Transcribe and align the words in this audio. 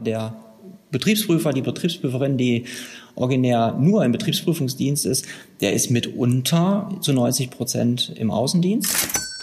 Der 0.00 0.34
Betriebsprüfer, 0.90 1.52
die 1.52 1.62
Betriebsprüferin, 1.62 2.36
die 2.36 2.64
originär 3.14 3.76
nur 3.78 4.04
im 4.04 4.12
Betriebsprüfungsdienst 4.12 5.06
ist, 5.06 5.26
der 5.60 5.72
ist 5.72 5.90
mitunter 5.90 6.90
zu 7.00 7.12
90 7.12 7.50
Prozent 7.50 8.12
im 8.16 8.30
Außendienst. 8.30 9.35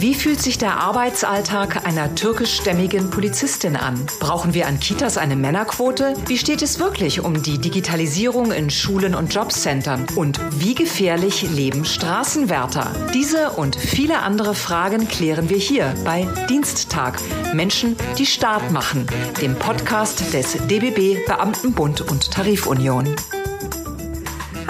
Wie 0.00 0.14
fühlt 0.14 0.40
sich 0.40 0.56
der 0.56 0.78
Arbeitsalltag 0.78 1.86
einer 1.86 2.14
türkischstämmigen 2.14 3.10
Polizistin 3.10 3.76
an? 3.76 4.06
Brauchen 4.18 4.54
wir 4.54 4.66
an 4.66 4.80
Kitas 4.80 5.18
eine 5.18 5.36
Männerquote? 5.36 6.14
Wie 6.24 6.38
steht 6.38 6.62
es 6.62 6.78
wirklich 6.78 7.22
um 7.22 7.42
die 7.42 7.58
Digitalisierung 7.58 8.50
in 8.50 8.70
Schulen 8.70 9.14
und 9.14 9.34
Jobcentern? 9.34 10.06
Und 10.16 10.40
wie 10.58 10.74
gefährlich 10.74 11.42
leben 11.42 11.84
Straßenwärter? 11.84 12.90
Diese 13.12 13.50
und 13.50 13.76
viele 13.76 14.20
andere 14.20 14.54
Fragen 14.54 15.06
klären 15.06 15.50
wir 15.50 15.58
hier 15.58 15.94
bei 16.02 16.26
Diensttag. 16.48 17.20
Menschen, 17.52 17.94
die 18.16 18.24
Staat 18.24 18.70
machen, 18.70 19.06
dem 19.42 19.54
Podcast 19.54 20.32
des 20.32 20.52
DBB 20.66 21.26
Beamtenbund 21.26 22.00
und 22.00 22.30
Tarifunion. 22.30 23.16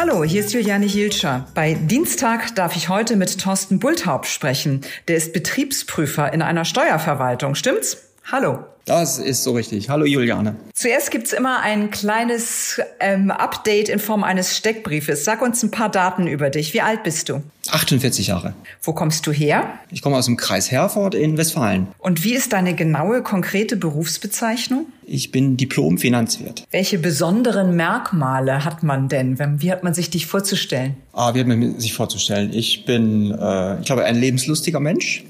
Hallo, 0.03 0.25
hier 0.25 0.41
ist 0.41 0.55
Juliane 0.55 0.87
Hilscher. 0.87 1.47
Bei 1.55 1.75
Dienstag 1.75 2.55
darf 2.55 2.75
ich 2.75 2.89
heute 2.89 3.17
mit 3.17 3.39
Thorsten 3.39 3.79
Bulthaupt 3.81 4.29
sprechen. 4.29 4.81
Der 5.09 5.17
ist 5.17 5.35
Betriebsprüfer 5.35 6.33
in 6.33 6.41
einer 6.41 6.65
Steuerverwaltung. 6.65 7.55
Stimmt's? 7.55 7.99
Hallo. 8.33 8.65
Das 8.85 9.19
ist 9.19 9.45
so 9.45 9.53
richtig. 9.53 9.89
Hallo 9.89 10.05
Juliane. 10.05 10.57
Zuerst 10.75 11.11
gibt's 11.11 11.33
immer 11.33 11.61
ein 11.61 11.91
kleines 11.91 12.81
ähm, 13.01 13.31
Update 13.31 13.89
in 13.89 13.99
Form 13.99 14.25
eines 14.25 14.57
Steckbriefes. 14.57 15.25
Sag 15.25 15.43
uns 15.43 15.63
ein 15.63 15.71
paar 15.71 15.91
Daten 15.91 16.27
über 16.27 16.51
dich. 16.51 16.75
Wie 16.75 16.81
alt 16.81 17.03
bist 17.03 17.29
du? 17.29 17.43
48 17.71 18.29
Jahre. 18.29 18.55
Wo 18.83 18.93
kommst 18.93 19.27
du 19.27 19.33
her? 19.33 19.65
Ich 19.91 20.03
komme 20.03 20.17
aus 20.17 20.27
dem 20.27 20.37
Kreis 20.37 20.71
Herford 20.71 21.15
in 21.15 21.37
Westfalen. 21.37 21.89
Und 21.99 22.25
wie 22.25 22.35
ist 22.35 22.53
deine 22.53 22.75
genaue, 22.75 23.23
konkrete 23.23 23.77
Berufsbezeichnung? 23.77 24.87
Ich 25.05 25.31
bin 25.31 25.57
Diplom-Finanzwirt. 25.57 26.65
Welche 26.71 26.99
besonderen 26.99 27.77
Merkmale 27.77 28.65
hat 28.65 28.83
man 28.83 29.09
denn? 29.09 29.39
Wie 29.61 29.71
hat 29.71 29.83
man 29.83 29.93
sich 29.93 30.11
dich 30.11 30.27
vorzustellen? 30.27 30.97
Ah, 31.13 31.35
wie 31.35 31.41
hat 31.41 31.47
man 31.47 31.79
sich 31.79 31.93
vorzustellen? 31.93 32.53
Ich 32.55 32.85
bin, 32.85 33.33
äh, 33.33 33.81
ich 33.81 33.87
glaube, 33.87 34.05
ein 34.05 34.17
lebenslustiger 34.17 34.81
Mensch. 34.81 35.25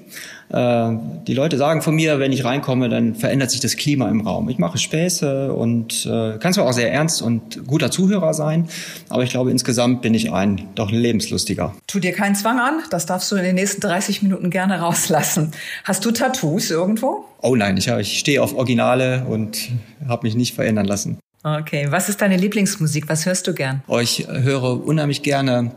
Äh, 0.50 0.90
die 1.26 1.34
Leute 1.34 1.56
sagen 1.56 1.80
von 1.80 1.94
mir, 1.94 2.18
wenn 2.18 2.32
ich 2.32 2.44
reinkomme, 2.44 2.88
dann 2.88 3.14
verändert 3.14 3.39
sich 3.48 3.60
das 3.60 3.76
Klima 3.76 4.08
im 4.10 4.20
Raum. 4.20 4.48
Ich 4.48 4.58
mache 4.58 4.76
Späße 4.76 5.52
und 5.52 6.04
äh, 6.06 6.38
kann 6.38 6.52
zwar 6.52 6.66
auch 6.66 6.72
sehr 6.72 6.92
ernst 6.92 7.22
und 7.22 7.66
guter 7.66 7.90
Zuhörer 7.90 8.34
sein, 8.34 8.68
aber 9.08 9.22
ich 9.22 9.30
glaube, 9.30 9.50
insgesamt 9.50 10.02
bin 10.02 10.12
ich 10.12 10.32
ein 10.32 10.68
doch 10.74 10.90
lebenslustiger. 10.90 11.74
Tu 11.86 12.00
dir 12.00 12.12
keinen 12.12 12.34
Zwang 12.34 12.58
an, 12.58 12.80
das 12.90 13.06
darfst 13.06 13.30
du 13.32 13.36
in 13.36 13.44
den 13.44 13.54
nächsten 13.54 13.80
30 13.80 14.22
Minuten 14.22 14.50
gerne 14.50 14.80
rauslassen. 14.80 15.52
Hast 15.84 16.04
du 16.04 16.10
Tattoos 16.10 16.70
irgendwo? 16.70 17.24
Oh 17.40 17.56
nein, 17.56 17.76
ich, 17.76 17.88
ich 17.88 18.18
stehe 18.18 18.42
auf 18.42 18.54
Originale 18.54 19.24
und 19.24 19.70
habe 20.06 20.26
mich 20.26 20.34
nicht 20.34 20.54
verändern 20.54 20.86
lassen. 20.86 21.18
Okay, 21.42 21.86
was 21.88 22.10
ist 22.10 22.20
deine 22.20 22.36
Lieblingsmusik? 22.36 23.08
Was 23.08 23.24
hörst 23.24 23.46
du 23.46 23.54
gern? 23.54 23.82
Oh, 23.86 23.98
ich 23.98 24.26
höre 24.28 24.84
unheimlich 24.84 25.22
gerne 25.22 25.72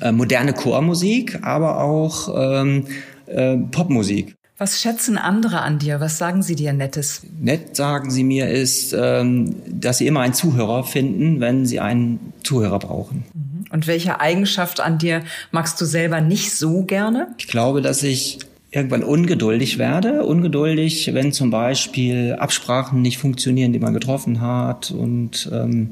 äh, 0.00 0.10
moderne 0.10 0.52
Chormusik, 0.52 1.38
aber 1.42 1.80
auch 1.80 2.28
ähm, 2.36 2.86
äh, 3.26 3.56
Popmusik. 3.56 4.35
Was 4.58 4.80
schätzen 4.80 5.18
andere 5.18 5.60
an 5.60 5.78
dir? 5.78 6.00
Was 6.00 6.16
sagen 6.16 6.42
sie 6.42 6.56
dir 6.56 6.72
Nettes? 6.72 7.22
Nett 7.38 7.76
sagen 7.76 8.10
sie 8.10 8.24
mir 8.24 8.48
ist, 8.48 8.94
ähm, 8.98 9.54
dass 9.68 9.98
sie 9.98 10.06
immer 10.06 10.20
einen 10.20 10.32
Zuhörer 10.32 10.82
finden, 10.82 11.40
wenn 11.40 11.66
sie 11.66 11.78
einen 11.78 12.32
Zuhörer 12.42 12.78
brauchen. 12.78 13.24
Mhm. 13.34 13.66
Und 13.70 13.86
welche 13.86 14.20
Eigenschaft 14.20 14.80
an 14.80 14.96
dir 14.96 15.22
magst 15.50 15.78
du 15.80 15.84
selber 15.84 16.22
nicht 16.22 16.52
so 16.52 16.84
gerne? 16.84 17.28
Ich 17.36 17.48
glaube, 17.48 17.82
dass 17.82 18.02
ich 18.02 18.38
irgendwann 18.70 19.02
ungeduldig 19.04 19.76
werde. 19.76 20.24
Ungeduldig, 20.24 21.12
wenn 21.12 21.32
zum 21.32 21.50
Beispiel 21.50 22.36
Absprachen 22.38 23.02
nicht 23.02 23.18
funktionieren, 23.18 23.74
die 23.74 23.78
man 23.78 23.92
getroffen 23.92 24.40
hat 24.40 24.90
und 24.90 25.50
ähm, 25.52 25.90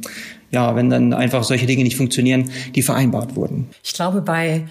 ja, 0.51 0.75
wenn 0.77 0.89
dann 0.89 1.13
einfach 1.13 1.45
solche 1.45 1.67
Dinge 1.67 1.83
nicht 1.83 1.97
funktionieren, 1.97 2.51
die 2.75 2.83
vereinbart 2.83 3.37
wurden. 3.37 3.69
Ich 3.83 3.93
glaube, 3.93 4.23
bei 4.23 4.65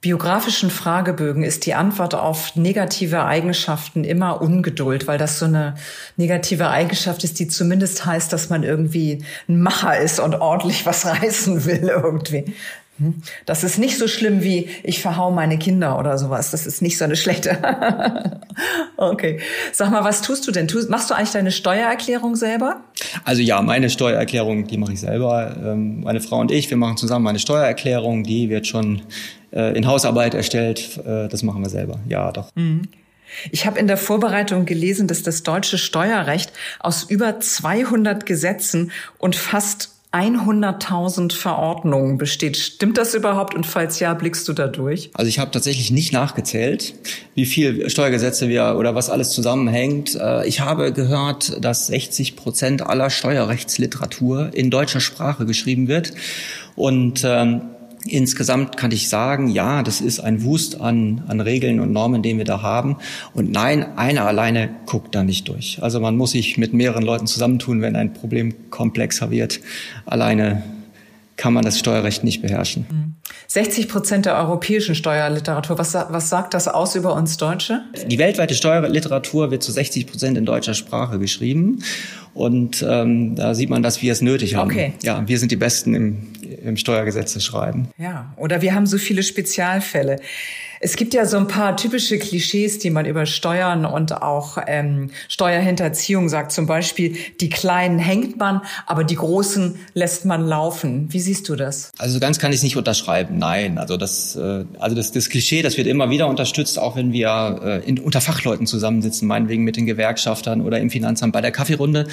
biografischen 0.00 0.70
Fragebögen 0.70 1.42
ist 1.42 1.66
die 1.66 1.74
Antwort 1.74 2.14
auf 2.14 2.56
negative 2.56 3.24
Eigenschaften 3.24 4.04
immer 4.04 4.40
Ungeduld, 4.40 5.06
weil 5.06 5.18
das 5.18 5.38
so 5.38 5.44
eine 5.44 5.74
negative 6.16 6.68
Eigenschaft 6.68 7.22
ist, 7.22 7.38
die 7.38 7.48
zumindest 7.48 8.06
heißt, 8.06 8.32
dass 8.32 8.48
man 8.48 8.62
irgendwie 8.62 9.22
ein 9.48 9.60
Macher 9.60 9.98
ist 9.98 10.18
und 10.18 10.34
ordentlich 10.34 10.86
was 10.86 11.04
reißen 11.22 11.66
will 11.66 11.88
irgendwie. 11.88 12.54
Hm? 13.00 13.14
Das 13.46 13.64
ist 13.64 13.78
nicht 13.78 13.96
so 13.96 14.06
schlimm 14.06 14.42
wie 14.42 14.68
ich 14.82 15.00
verhau 15.00 15.30
meine 15.30 15.58
Kinder 15.58 15.98
oder 15.98 16.18
sowas. 16.18 16.50
Das 16.50 16.66
ist 16.66 16.82
nicht 16.82 16.98
so 16.98 17.04
eine 17.04 17.16
schlechte. 17.16 17.56
okay. 18.98 19.40
Sag 19.72 19.90
mal, 19.90 20.04
was 20.04 20.20
tust 20.20 20.46
du 20.46 20.52
denn? 20.52 20.68
Machst 20.88 21.08
du 21.08 21.14
eigentlich 21.14 21.30
deine 21.30 21.50
Steuererklärung 21.50 22.36
selber? 22.36 22.82
Also 23.24 23.40
ja, 23.40 23.62
meine 23.62 23.88
Steuererklärung, 23.88 24.66
die 24.66 24.76
mache 24.76 24.92
ich 24.92 25.00
selber. 25.00 25.56
Ähm, 25.64 26.02
meine 26.02 26.20
Frau 26.20 26.38
und 26.40 26.50
ich, 26.50 26.68
wir 26.68 26.76
machen 26.76 26.98
zusammen 26.98 27.24
meine 27.24 27.38
Steuererklärung. 27.38 28.22
Die 28.22 28.50
wird 28.50 28.66
schon 28.66 29.00
äh, 29.50 29.74
in 29.76 29.86
Hausarbeit 29.86 30.34
erstellt. 30.34 30.98
Äh, 30.98 31.28
das 31.28 31.42
machen 31.42 31.62
wir 31.62 31.70
selber. 31.70 32.00
Ja, 32.06 32.30
doch. 32.32 32.54
Mhm. 32.54 32.82
Ich 33.50 33.64
habe 33.64 33.78
in 33.78 33.86
der 33.86 33.96
Vorbereitung 33.96 34.66
gelesen, 34.66 35.06
dass 35.06 35.22
das 35.22 35.42
deutsche 35.42 35.78
Steuerrecht 35.78 36.52
aus 36.80 37.04
über 37.04 37.40
200 37.40 38.26
Gesetzen 38.26 38.90
und 39.18 39.36
fast 39.36 39.99
100.000 40.12 41.32
Verordnungen 41.32 42.18
besteht. 42.18 42.56
Stimmt 42.56 42.98
das 42.98 43.14
überhaupt? 43.14 43.54
Und 43.54 43.64
falls 43.64 44.00
ja, 44.00 44.12
blickst 44.14 44.48
du 44.48 44.52
da 44.52 44.66
durch? 44.66 45.10
Also 45.14 45.28
ich 45.28 45.38
habe 45.38 45.52
tatsächlich 45.52 45.92
nicht 45.92 46.12
nachgezählt, 46.12 46.94
wie 47.34 47.46
viel 47.46 47.88
Steuergesetze 47.88 48.48
wir 48.48 48.76
oder 48.76 48.96
was 48.96 49.08
alles 49.08 49.30
zusammenhängt. 49.30 50.16
Äh, 50.16 50.48
ich 50.48 50.60
habe 50.60 50.92
gehört, 50.92 51.64
dass 51.64 51.86
60 51.86 52.34
Prozent 52.34 52.82
aller 52.82 53.08
Steuerrechtsliteratur 53.08 54.50
in 54.52 54.70
deutscher 54.70 55.00
Sprache 55.00 55.46
geschrieben 55.46 55.86
wird. 55.86 56.12
Und 56.74 57.22
ähm, 57.24 57.62
Insgesamt 58.06 58.78
kann 58.78 58.92
ich 58.92 59.08
sagen, 59.10 59.48
ja, 59.48 59.82
das 59.82 60.00
ist 60.00 60.20
ein 60.20 60.42
Wust 60.42 60.80
an, 60.80 61.22
an 61.28 61.40
Regeln 61.40 61.80
und 61.80 61.92
Normen, 61.92 62.22
den 62.22 62.38
wir 62.38 62.46
da 62.46 62.62
haben. 62.62 62.96
Und 63.34 63.50
nein, 63.52 63.98
einer 63.98 64.24
alleine 64.26 64.70
guckt 64.86 65.14
da 65.14 65.22
nicht 65.22 65.48
durch. 65.48 65.78
Also 65.82 66.00
man 66.00 66.16
muss 66.16 66.30
sich 66.30 66.56
mit 66.56 66.72
mehreren 66.72 67.02
Leuten 67.02 67.26
zusammentun, 67.26 67.82
wenn 67.82 67.96
ein 67.96 68.14
Problem 68.14 68.70
komplexer 68.70 69.30
wird. 69.30 69.60
Alleine 70.06 70.62
kann 71.36 71.52
man 71.52 71.64
das 71.64 71.78
Steuerrecht 71.78 72.24
nicht 72.24 72.40
beherrschen. 72.40 73.09
60 73.48 73.88
Prozent 73.88 74.26
der 74.26 74.36
europäischen 74.36 74.94
Steuerliteratur, 74.94 75.78
was, 75.78 75.94
was 75.94 76.28
sagt 76.28 76.54
das 76.54 76.68
aus 76.68 76.94
über 76.94 77.14
uns 77.14 77.36
Deutsche? 77.36 77.82
Die 78.06 78.18
weltweite 78.18 78.54
Steuerliteratur 78.54 79.50
wird 79.50 79.62
zu 79.62 79.72
60 79.72 80.06
Prozent 80.06 80.38
in 80.38 80.44
deutscher 80.44 80.74
Sprache 80.74 81.18
geschrieben. 81.18 81.82
Und 82.32 82.84
ähm, 82.88 83.34
da 83.34 83.54
sieht 83.54 83.70
man, 83.70 83.82
dass 83.82 84.02
wir 84.02 84.12
es 84.12 84.22
nötig 84.22 84.54
haben. 84.54 84.70
Okay. 84.70 84.92
Ja, 85.02 85.26
wir 85.26 85.38
sind 85.38 85.50
die 85.50 85.56
Besten 85.56 85.94
im, 85.94 86.28
im 86.62 86.76
Steuergesetze 86.76 87.40
schreiben. 87.40 87.88
Ja, 87.98 88.32
oder 88.36 88.62
wir 88.62 88.74
haben 88.74 88.86
so 88.86 88.98
viele 88.98 89.22
Spezialfälle. 89.22 90.20
Es 90.82 90.96
gibt 90.96 91.12
ja 91.12 91.26
so 91.26 91.36
ein 91.36 91.46
paar 91.46 91.76
typische 91.76 92.18
Klischees, 92.18 92.78
die 92.78 92.88
man 92.88 93.04
über 93.04 93.26
Steuern 93.26 93.84
und 93.84 94.22
auch 94.22 94.56
ähm, 94.66 95.10
Steuerhinterziehung 95.28 96.30
sagt. 96.30 96.52
Zum 96.52 96.64
Beispiel, 96.64 97.16
die 97.38 97.50
Kleinen 97.50 97.98
hängt 97.98 98.38
man, 98.38 98.62
aber 98.86 99.04
die 99.04 99.16
Großen 99.16 99.74
lässt 99.92 100.24
man 100.24 100.46
laufen. 100.46 101.12
Wie 101.12 101.20
siehst 101.20 101.50
du 101.50 101.54
das? 101.54 101.90
Also 101.98 102.18
ganz 102.18 102.38
kann 102.38 102.50
ich 102.52 102.56
es 102.56 102.62
nicht 102.62 102.78
unterschreiben. 102.78 103.36
Nein, 103.36 103.76
also 103.76 103.98
das, 103.98 104.36
äh, 104.36 104.64
also 104.78 104.96
das, 104.96 105.12
das 105.12 105.28
Klischee, 105.28 105.60
das 105.60 105.76
wird 105.76 105.86
immer 105.86 106.08
wieder 106.08 106.28
unterstützt, 106.28 106.78
auch 106.78 106.96
wenn 106.96 107.12
wir 107.12 107.60
äh, 107.62 107.86
in, 107.86 107.98
unter 107.98 108.22
Fachleuten 108.22 108.66
zusammensitzen, 108.66 109.28
meinetwegen 109.28 109.64
mit 109.64 109.76
den 109.76 109.84
Gewerkschaftern 109.84 110.62
oder 110.62 110.80
im 110.80 110.88
Finanzamt 110.88 111.34
bei 111.34 111.42
der 111.42 111.52
Kaffeerunde. 111.52 112.06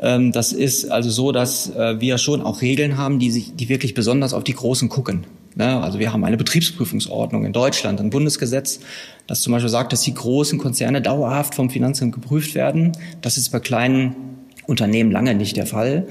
Ähm, 0.00 0.32
das 0.32 0.52
ist 0.52 0.90
also 0.90 1.10
so, 1.10 1.30
dass 1.30 1.70
äh, 1.76 2.00
wir 2.00 2.18
schon 2.18 2.42
auch 2.42 2.60
Regeln 2.60 2.98
haben, 2.98 3.20
die 3.20 3.30
sich, 3.30 3.54
die 3.54 3.68
wirklich 3.68 3.94
besonders 3.94 4.34
auf 4.34 4.42
die 4.42 4.54
Großen 4.54 4.88
gucken. 4.88 5.26
Ne? 5.54 5.82
Also 5.82 5.98
wir 5.98 6.12
haben 6.12 6.24
eine 6.24 6.36
Betriebsprüfungsordnung 6.36 7.44
in 7.44 7.52
Deutschland, 7.52 8.00
ein 8.00 8.10
Bundesgesetz, 8.10 8.80
das 9.26 9.40
zum 9.40 9.52
Beispiel 9.52 9.70
sagt, 9.70 9.92
dass 9.92 10.02
die 10.02 10.14
großen 10.14 10.58
Konzerne 10.58 11.02
dauerhaft 11.02 11.54
vom 11.54 11.70
Finanzamt 11.70 12.12
geprüft 12.12 12.54
werden. 12.54 12.92
Das 13.22 13.36
ist 13.36 13.50
bei 13.50 13.60
kleinen 13.60 14.14
Unternehmen 14.66 15.10
lange 15.10 15.34
nicht 15.34 15.56
der 15.56 15.66
Fall. 15.66 16.06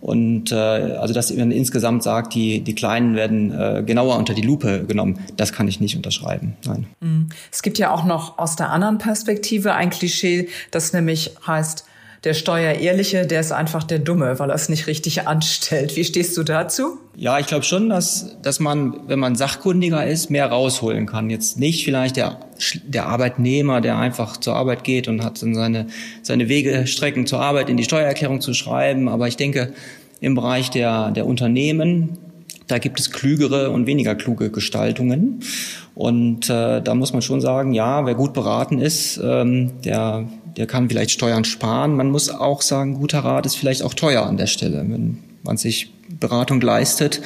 Und 0.00 0.50
äh, 0.50 0.56
also 0.56 1.14
dass 1.14 1.32
man 1.32 1.52
insgesamt 1.52 2.02
sagt, 2.02 2.34
die, 2.34 2.60
die 2.60 2.74
Kleinen 2.74 3.14
werden 3.14 3.52
äh, 3.52 3.84
genauer 3.86 4.18
unter 4.18 4.34
die 4.34 4.42
Lupe 4.42 4.84
genommen, 4.84 5.20
das 5.36 5.52
kann 5.52 5.68
ich 5.68 5.80
nicht 5.80 5.96
unterschreiben. 5.96 6.56
Nein. 6.66 6.86
Mhm. 7.00 7.28
Es 7.52 7.62
gibt 7.62 7.78
ja 7.78 7.92
auch 7.92 8.04
noch 8.04 8.36
aus 8.36 8.56
der 8.56 8.70
anderen 8.70 8.98
Perspektive 8.98 9.74
ein 9.74 9.90
Klischee, 9.90 10.48
das 10.72 10.92
nämlich 10.92 11.36
heißt, 11.46 11.84
der 12.24 12.34
Steuerehrliche, 12.34 13.26
der 13.26 13.40
ist 13.40 13.50
einfach 13.50 13.82
der 13.82 13.98
Dumme, 13.98 14.38
weil 14.38 14.50
er 14.50 14.54
es 14.54 14.68
nicht 14.68 14.86
richtig 14.86 15.26
anstellt. 15.26 15.96
Wie 15.96 16.04
stehst 16.04 16.36
du 16.36 16.44
dazu? 16.44 16.98
Ja, 17.16 17.40
ich 17.40 17.46
glaube 17.46 17.64
schon, 17.64 17.88
dass, 17.88 18.36
dass 18.42 18.60
man, 18.60 19.08
wenn 19.08 19.18
man 19.18 19.34
sachkundiger 19.34 20.06
ist, 20.06 20.30
mehr 20.30 20.46
rausholen 20.46 21.06
kann. 21.06 21.30
Jetzt 21.30 21.58
nicht 21.58 21.84
vielleicht 21.84 22.16
der, 22.16 22.38
der 22.84 23.06
Arbeitnehmer, 23.06 23.80
der 23.80 23.98
einfach 23.98 24.36
zur 24.36 24.54
Arbeit 24.54 24.84
geht 24.84 25.08
und 25.08 25.24
hat 25.24 25.42
dann 25.42 25.54
seine, 25.54 25.88
seine 26.22 26.48
Wegestrecken 26.48 27.26
zur 27.26 27.40
Arbeit 27.40 27.68
in 27.68 27.76
die 27.76 27.84
Steuererklärung 27.84 28.40
zu 28.40 28.54
schreiben. 28.54 29.08
Aber 29.08 29.26
ich 29.26 29.36
denke, 29.36 29.72
im 30.20 30.36
Bereich 30.36 30.70
der, 30.70 31.10
der 31.10 31.26
Unternehmen, 31.26 32.18
da 32.68 32.78
gibt 32.78 33.00
es 33.00 33.10
klügere 33.10 33.70
und 33.70 33.86
weniger 33.86 34.14
kluge 34.14 34.50
Gestaltungen. 34.50 35.40
Und 35.96 36.48
äh, 36.48 36.80
da 36.80 36.94
muss 36.94 37.12
man 37.12 37.20
schon 37.20 37.40
sagen, 37.40 37.72
ja, 37.72 38.06
wer 38.06 38.14
gut 38.14 38.32
beraten 38.32 38.80
ist, 38.80 39.20
ähm, 39.22 39.72
der 39.84 40.28
der 40.56 40.66
kann 40.66 40.88
vielleicht 40.88 41.10
Steuern 41.10 41.44
sparen. 41.44 41.96
Man 41.96 42.10
muss 42.10 42.28
auch 42.28 42.62
sagen, 42.62 42.94
guter 42.94 43.20
Rat 43.20 43.46
ist 43.46 43.56
vielleicht 43.56 43.82
auch 43.82 43.94
teuer 43.94 44.26
an 44.26 44.36
der 44.36 44.46
Stelle. 44.46 44.78
Wenn 44.78 45.18
man 45.42 45.56
sich 45.56 45.92
Beratung 46.08 46.60
leistet, 46.60 47.20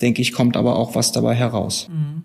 denke 0.00 0.22
ich, 0.22 0.32
kommt 0.32 0.56
aber 0.56 0.76
auch 0.76 0.94
was 0.94 1.12
dabei 1.12 1.34
heraus. 1.34 1.88
Mhm. 1.90 2.24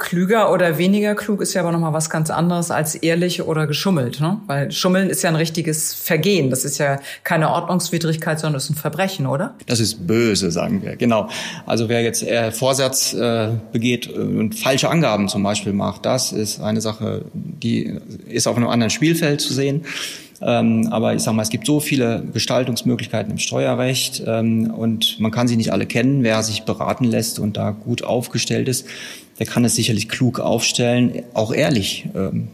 Klüger 0.00 0.50
oder 0.50 0.78
weniger 0.78 1.14
klug 1.14 1.42
ist 1.42 1.54
ja 1.54 1.60
aber 1.60 1.70
nochmal 1.70 1.92
was 1.92 2.10
ganz 2.10 2.30
anderes 2.30 2.70
als 2.70 2.94
ehrlich 2.96 3.42
oder 3.42 3.66
geschummelt. 3.66 4.20
Ne? 4.20 4.40
Weil 4.46 4.72
Schummeln 4.72 5.10
ist 5.10 5.22
ja 5.22 5.28
ein 5.28 5.36
richtiges 5.36 5.94
Vergehen. 5.94 6.50
Das 6.50 6.64
ist 6.64 6.78
ja 6.78 6.98
keine 7.22 7.50
Ordnungswidrigkeit, 7.50 8.40
sondern 8.40 8.56
ist 8.56 8.70
ein 8.70 8.74
Verbrechen, 8.74 9.26
oder? 9.26 9.54
Das 9.66 9.78
ist 9.78 10.06
böse, 10.06 10.50
sagen 10.50 10.82
wir. 10.82 10.96
Genau. 10.96 11.28
Also 11.66 11.88
wer 11.88 12.02
jetzt 12.02 12.22
eher 12.22 12.50
Vorsatz 12.50 13.12
äh, 13.12 13.50
begeht 13.72 14.08
und 14.08 14.54
falsche 14.54 14.88
Angaben 14.88 15.28
zum 15.28 15.42
Beispiel 15.42 15.74
macht, 15.74 16.06
das 16.06 16.32
ist 16.32 16.60
eine 16.60 16.80
Sache, 16.80 17.26
die 17.34 18.00
ist 18.26 18.48
auf 18.48 18.56
einem 18.56 18.68
anderen 18.68 18.90
Spielfeld 18.90 19.42
zu 19.42 19.52
sehen. 19.52 19.84
Ähm, 20.42 20.88
aber 20.90 21.14
ich 21.14 21.22
sage 21.22 21.36
mal, 21.36 21.42
es 21.42 21.50
gibt 21.50 21.66
so 21.66 21.80
viele 21.80 22.24
Gestaltungsmöglichkeiten 22.32 23.30
im 23.30 23.38
Steuerrecht 23.38 24.22
ähm, 24.26 24.70
und 24.70 25.20
man 25.20 25.30
kann 25.30 25.48
sie 25.48 25.56
nicht 25.56 25.72
alle 25.72 25.84
kennen. 25.84 26.22
Wer 26.22 26.42
sich 26.42 26.62
beraten 26.62 27.04
lässt 27.04 27.38
und 27.38 27.58
da 27.58 27.70
gut 27.70 28.02
aufgestellt 28.02 28.68
ist, 28.68 28.86
der 29.40 29.46
kann 29.46 29.64
es 29.64 29.74
sicherlich 29.74 30.08
klug 30.08 30.38
aufstellen, 30.38 31.24
auch 31.34 31.52
ehrlich 31.52 32.08
ähm, 32.14 32.48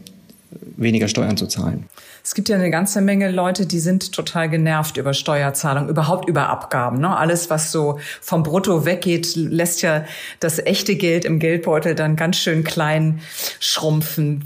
weniger 0.77 1.07
Steuern 1.07 1.37
zu 1.37 1.45
zahlen. 1.45 1.85
Es 2.23 2.33
gibt 2.33 2.49
ja 2.49 2.55
eine 2.55 2.71
ganze 2.71 3.01
Menge 3.01 3.29
Leute, 3.29 3.65
die 3.65 3.79
sind 3.79 4.11
total 4.11 4.49
genervt 4.49 4.97
über 4.97 5.13
Steuerzahlung, 5.13 5.87
überhaupt 5.87 6.27
über 6.27 6.49
Abgaben. 6.49 6.99
Ne? 6.99 7.15
Alles, 7.15 7.49
was 7.49 7.71
so 7.71 7.99
vom 8.21 8.43
Brutto 8.43 8.85
weggeht, 8.85 9.35
lässt 9.35 9.81
ja 9.81 10.05
das 10.39 10.59
echte 10.59 10.95
Geld 10.95 11.23
im 11.23 11.39
Geldbeutel 11.39 11.95
dann 11.95 12.15
ganz 12.15 12.37
schön 12.37 12.63
klein 12.63 13.21
schrumpfen. 13.59 14.43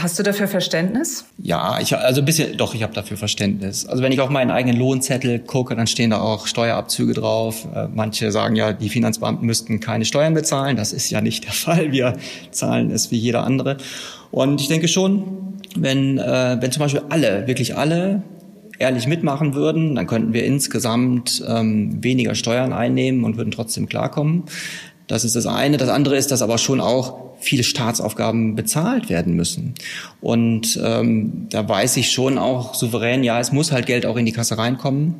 Hast 0.00 0.18
du 0.18 0.22
dafür 0.22 0.46
Verständnis? 0.46 1.24
Ja, 1.38 1.78
ich 1.80 1.96
also 1.96 2.20
ein 2.20 2.24
bisschen, 2.24 2.56
doch, 2.56 2.74
ich 2.74 2.82
habe 2.82 2.94
dafür 2.94 3.16
Verständnis. 3.16 3.84
Also 3.86 4.02
wenn 4.02 4.12
ich 4.12 4.20
auf 4.20 4.30
meinen 4.30 4.50
eigenen 4.50 4.78
Lohnzettel 4.78 5.40
gucke, 5.40 5.74
dann 5.74 5.86
stehen 5.86 6.10
da 6.10 6.20
auch 6.20 6.46
Steuerabzüge 6.46 7.14
drauf. 7.14 7.66
Äh, 7.74 7.88
manche 7.92 8.30
sagen 8.30 8.54
ja, 8.54 8.72
die 8.72 8.88
Finanzbeamten 8.88 9.44
müssten 9.44 9.80
keine 9.80 10.04
Steuern 10.04 10.34
bezahlen. 10.34 10.76
Das 10.76 10.92
ist 10.92 11.10
ja 11.10 11.20
nicht 11.20 11.44
der 11.44 11.52
Fall. 11.64 11.90
Wir 11.90 12.16
zahlen 12.52 12.90
es 12.90 13.10
wie 13.10 13.16
jeder 13.16 13.42
andere. 13.42 13.78
Und 14.30 14.60
ich 14.60 14.68
denke 14.68 14.86
schon, 14.88 15.58
wenn, 15.76 16.18
äh, 16.18 16.58
wenn 16.60 16.70
zum 16.70 16.80
Beispiel 16.80 17.02
alle, 17.08 17.46
wirklich 17.46 17.76
alle 17.76 18.22
ehrlich 18.78 19.06
mitmachen 19.06 19.54
würden, 19.54 19.94
dann 19.94 20.06
könnten 20.06 20.32
wir 20.32 20.44
insgesamt 20.44 21.42
ähm, 21.46 22.02
weniger 22.02 22.34
Steuern 22.34 22.72
einnehmen 22.72 23.24
und 23.24 23.36
würden 23.36 23.50
trotzdem 23.50 23.88
klarkommen. 23.88 24.44
Das 25.08 25.24
ist 25.24 25.34
das 25.34 25.46
eine. 25.46 25.78
Das 25.78 25.88
andere 25.88 26.16
ist, 26.16 26.30
dass 26.30 26.42
aber 26.42 26.58
schon 26.58 26.80
auch 26.80 27.28
viele 27.40 27.64
Staatsaufgaben 27.64 28.54
bezahlt 28.54 29.08
werden 29.08 29.34
müssen. 29.34 29.74
Und 30.20 30.78
ähm, 30.82 31.46
da 31.50 31.68
weiß 31.68 31.96
ich 31.96 32.10
schon 32.10 32.38
auch 32.38 32.74
souverän, 32.74 33.24
ja, 33.24 33.40
es 33.40 33.50
muss 33.50 33.72
halt 33.72 33.86
Geld 33.86 34.06
auch 34.06 34.16
in 34.16 34.26
die 34.26 34.32
Kasse 34.32 34.58
reinkommen. 34.58 35.14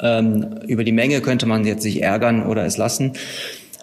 Ähm, 0.00 0.60
über 0.66 0.84
die 0.84 0.92
Menge 0.92 1.20
könnte 1.20 1.46
man 1.46 1.64
jetzt 1.64 1.82
sich 1.82 2.02
ärgern 2.02 2.46
oder 2.46 2.64
es 2.64 2.76
lassen. 2.76 3.12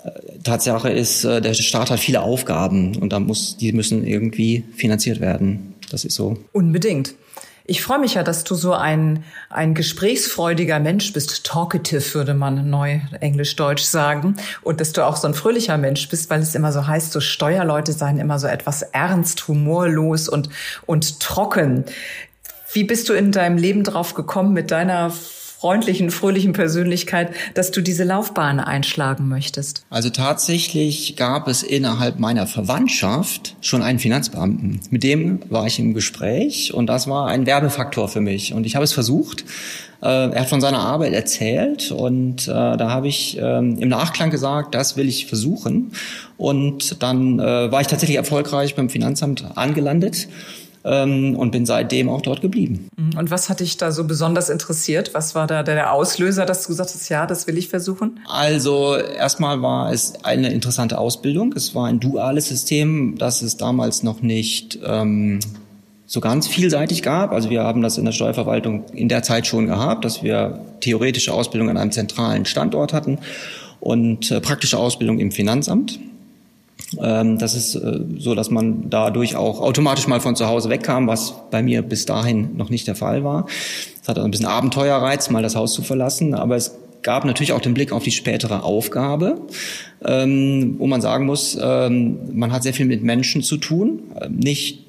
Äh, 0.04 0.10
Tatsache 0.44 0.90
ist, 0.90 1.24
äh, 1.24 1.42
der 1.42 1.54
Staat 1.54 1.92
hat 1.92 2.00
viele 2.00 2.22
Aufgaben 2.22 2.98
und 2.98 3.14
da 3.14 3.20
muss, 3.20 3.58
die 3.58 3.72
müssen 3.72 4.06
irgendwie 4.06 4.66
finanziert 4.76 5.22
werden. 5.22 5.76
Das 5.90 6.04
ist 6.04 6.16
so. 6.16 6.38
Unbedingt. 6.52 7.16
Ich 7.66 7.82
freue 7.84 8.00
mich 8.00 8.16
ja, 8.16 8.24
dass 8.24 8.44
du 8.44 8.56
so 8.56 8.74
ein, 8.74 9.24
ein 9.50 9.76
gesprächsfreudiger 9.76 10.80
Mensch 10.80 11.14
bist. 11.14 11.46
Talkative 11.46 12.14
würde 12.16 12.34
man 12.34 12.70
neu 12.70 13.02
Englisch-Deutsch 13.20 13.84
sagen. 13.84 14.36
Und 14.62 14.82
dass 14.82 14.94
du 14.94 15.06
auch 15.06 15.16
so 15.16 15.28
ein 15.28 15.34
fröhlicher 15.34 15.78
Mensch 15.78 16.10
bist, 16.10 16.30
weil 16.30 16.42
es 16.42 16.56
immer 16.56 16.72
so 16.72 16.88
heißt, 16.88 17.12
so 17.12 17.20
Steuerleute 17.20 17.94
seien 17.94 18.20
immer 18.20 18.40
so 18.40 18.48
etwas 18.48 18.82
ernst, 18.82 19.48
humorlos 19.48 20.28
und, 20.28 20.50
und 20.86 21.20
trocken. 21.20 21.86
Wie 22.74 22.84
bist 22.84 23.10
du 23.10 23.14
in 23.14 23.32
deinem 23.32 23.58
Leben 23.58 23.84
drauf 23.84 24.16
gekommen 24.16 24.54
mit 24.54 24.72
deiner 24.72 25.12
freundlichen, 25.62 26.10
fröhlichen 26.10 26.54
Persönlichkeit, 26.54 27.30
dass 27.54 27.70
du 27.70 27.82
diese 27.82 28.04
Laufbahn 28.04 28.60
einschlagen 28.60 29.28
möchtest? 29.28 29.86
Also 29.92 30.10
tatsächlich 30.10 31.16
gab 31.18 31.48
es 31.48 31.62
innerhalb 31.62 32.18
meiner 32.18 32.48
Verwandtschaft 32.48 33.56
schon 33.62 33.84
einen 33.84 34.00
Finanzbeamten. 34.00 34.82
Mit 34.90 35.04
dem 35.04 35.40
war 35.50 35.68
ich 35.68 35.78
im 35.78 35.94
Gespräch 35.94 36.74
und 36.74 36.88
das 36.88 37.08
war 37.08 37.28
ein 37.28 37.46
Werbefaktor 37.46 38.08
für 38.08 38.22
mich. 38.22 38.56
Und 38.56 38.66
ich 38.66 38.74
habe 38.74 38.84
es 38.84 38.92
versucht. 38.92 39.46
Äh, 40.02 40.32
er 40.32 40.42
hat 40.42 40.50
von 40.50 40.62
seiner 40.62 40.80
Arbeit 40.80 41.14
erzählt 41.14 41.92
und 41.92 42.48
äh, 42.48 42.52
da 42.52 42.90
habe 42.90 43.08
ich 43.08 43.38
ähm, 43.40 43.78
im 43.78 43.90
Nachklang 43.90 44.32
gesagt, 44.32 44.74
das 44.74 44.98
will 44.98 45.08
ich 45.08 45.28
versuchen. 45.28 45.92
Und 46.38 47.04
dann 47.04 47.38
äh, 47.38 47.72
war 47.72 47.82
ich 47.82 47.88
tatsächlich 47.88 48.18
erfolgreich 48.18 48.74
beim 48.74 48.90
Finanzamt 48.90 49.46
angelandet 49.56 50.28
ähm, 50.84 51.36
und 51.36 51.52
bin 51.52 51.66
seitdem 51.66 52.10
auch 52.10 52.22
dort 52.22 52.42
geblieben. 52.42 52.90
Mhm. 52.98 53.18
Und 53.18 53.32
was 53.32 53.50
hat 53.50 53.60
dich 53.60 53.78
da 53.78 53.92
so 53.92 54.06
besonders 54.06 54.50
interessiert? 54.50 55.14
Was 55.14 55.36
war 55.36 55.48
da 55.48 55.64
der 55.64 55.94
Auslöser, 55.94 56.46
dass 56.46 56.64
du 56.64 56.70
gesagt 56.70 56.92
hast, 56.94 57.10
ja, 57.10 57.26
das 57.26 57.48
will 57.48 57.58
ich 57.58 57.70
versuchen? 57.70 58.20
Also 58.28 58.96
erstmal 58.96 59.62
war 59.62 59.92
es 59.92 60.24
eine 60.24 60.52
interessante 60.52 60.98
Ausbildung. 60.98 61.54
Es 61.56 61.76
war 61.76 61.88
ein 61.88 62.00
duales 62.00 62.48
System, 62.48 63.16
das 63.18 63.42
es 63.42 63.58
damals 63.58 64.04
noch 64.04 64.22
nicht 64.22 64.80
ähm, 64.86 65.40
so 66.06 66.20
ganz 66.20 66.48
vielseitig 66.48 67.04
gab. 67.04 67.32
Also 67.32 67.50
wir 67.50 67.64
haben 67.64 67.82
das 67.82 67.98
in 67.98 68.06
der 68.06 68.12
Steuerverwaltung 68.12 68.86
in 68.94 69.08
der 69.08 69.24
Zeit 69.24 69.48
schon 69.48 69.68
gehabt, 69.68 70.04
dass 70.04 70.24
wir 70.24 70.60
theoretische 70.82 71.34
Ausbildung 71.34 71.70
an 71.70 71.78
einem 71.78 71.92
zentralen 71.92 72.46
Standort 72.46 72.92
hatten 72.92 73.20
und 73.80 74.30
äh, 74.30 74.42
praktische 74.42 74.78
Ausbildung 74.78 75.20
im 75.20 75.32
Finanzamt. 75.32 76.00
Ähm, 77.00 77.38
das 77.38 77.56
ist 77.56 77.76
äh, 77.76 78.00
so, 78.18 78.36
dass 78.36 78.50
man 78.50 78.90
dadurch 78.90 79.36
auch 79.36 79.62
automatisch 79.62 80.08
mal 80.08 80.20
von 80.20 80.36
zu 80.36 80.48
Hause 80.48 80.70
wegkam, 80.70 81.08
was 81.08 81.34
bei 81.52 81.64
mir 81.64 81.82
bis 81.82 82.06
dahin 82.06 82.56
noch 82.58 82.70
nicht 82.70 82.88
der 82.88 82.96
Fall 82.96 83.24
war. 83.24 83.46
Es 84.02 84.08
hat 84.08 84.18
also 84.18 84.28
ein 84.28 84.32
bisschen 84.32 84.48
Abenteuerreiz, 84.48 85.30
mal 85.30 85.44
das 85.44 85.56
Haus 85.56 85.74
zu 85.74 85.84
verlassen, 85.84 86.34
aber 86.34 86.56
es 86.56 86.76
gab 87.02 87.26
natürlich 87.26 87.54
auch 87.54 87.62
den 87.62 87.74
Blick 87.74 87.92
auf 87.92 88.04
die 88.04 88.12
spätere 88.12 88.64
Aufgabe, 88.64 89.42
ähm, 90.06 90.76
wo 90.78 90.88
man 90.88 91.02
sagen 91.02 91.26
muss, 91.26 91.58
ähm, 91.62 92.20
man 92.34 92.52
hat 92.52 92.64
sehr 92.64 92.74
viel 92.74 92.86
mit 92.86 93.04
Menschen 93.04 93.42
zu 93.42 93.58
tun, 93.58 94.04
nicht 94.30 94.86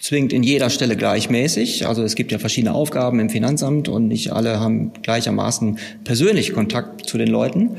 zwingend 0.00 0.32
in 0.32 0.42
jeder 0.42 0.70
Stelle 0.70 0.96
gleichmäßig. 0.96 1.86
Also 1.86 2.02
es 2.02 2.14
gibt 2.14 2.32
ja 2.32 2.38
verschiedene 2.38 2.74
Aufgaben 2.74 3.18
im 3.20 3.30
Finanzamt 3.30 3.88
und 3.88 4.08
nicht 4.08 4.32
alle 4.32 4.60
haben 4.60 4.92
gleichermaßen 5.02 5.78
persönlich 6.04 6.52
Kontakt 6.52 7.08
zu 7.08 7.18
den 7.18 7.28
Leuten. 7.28 7.76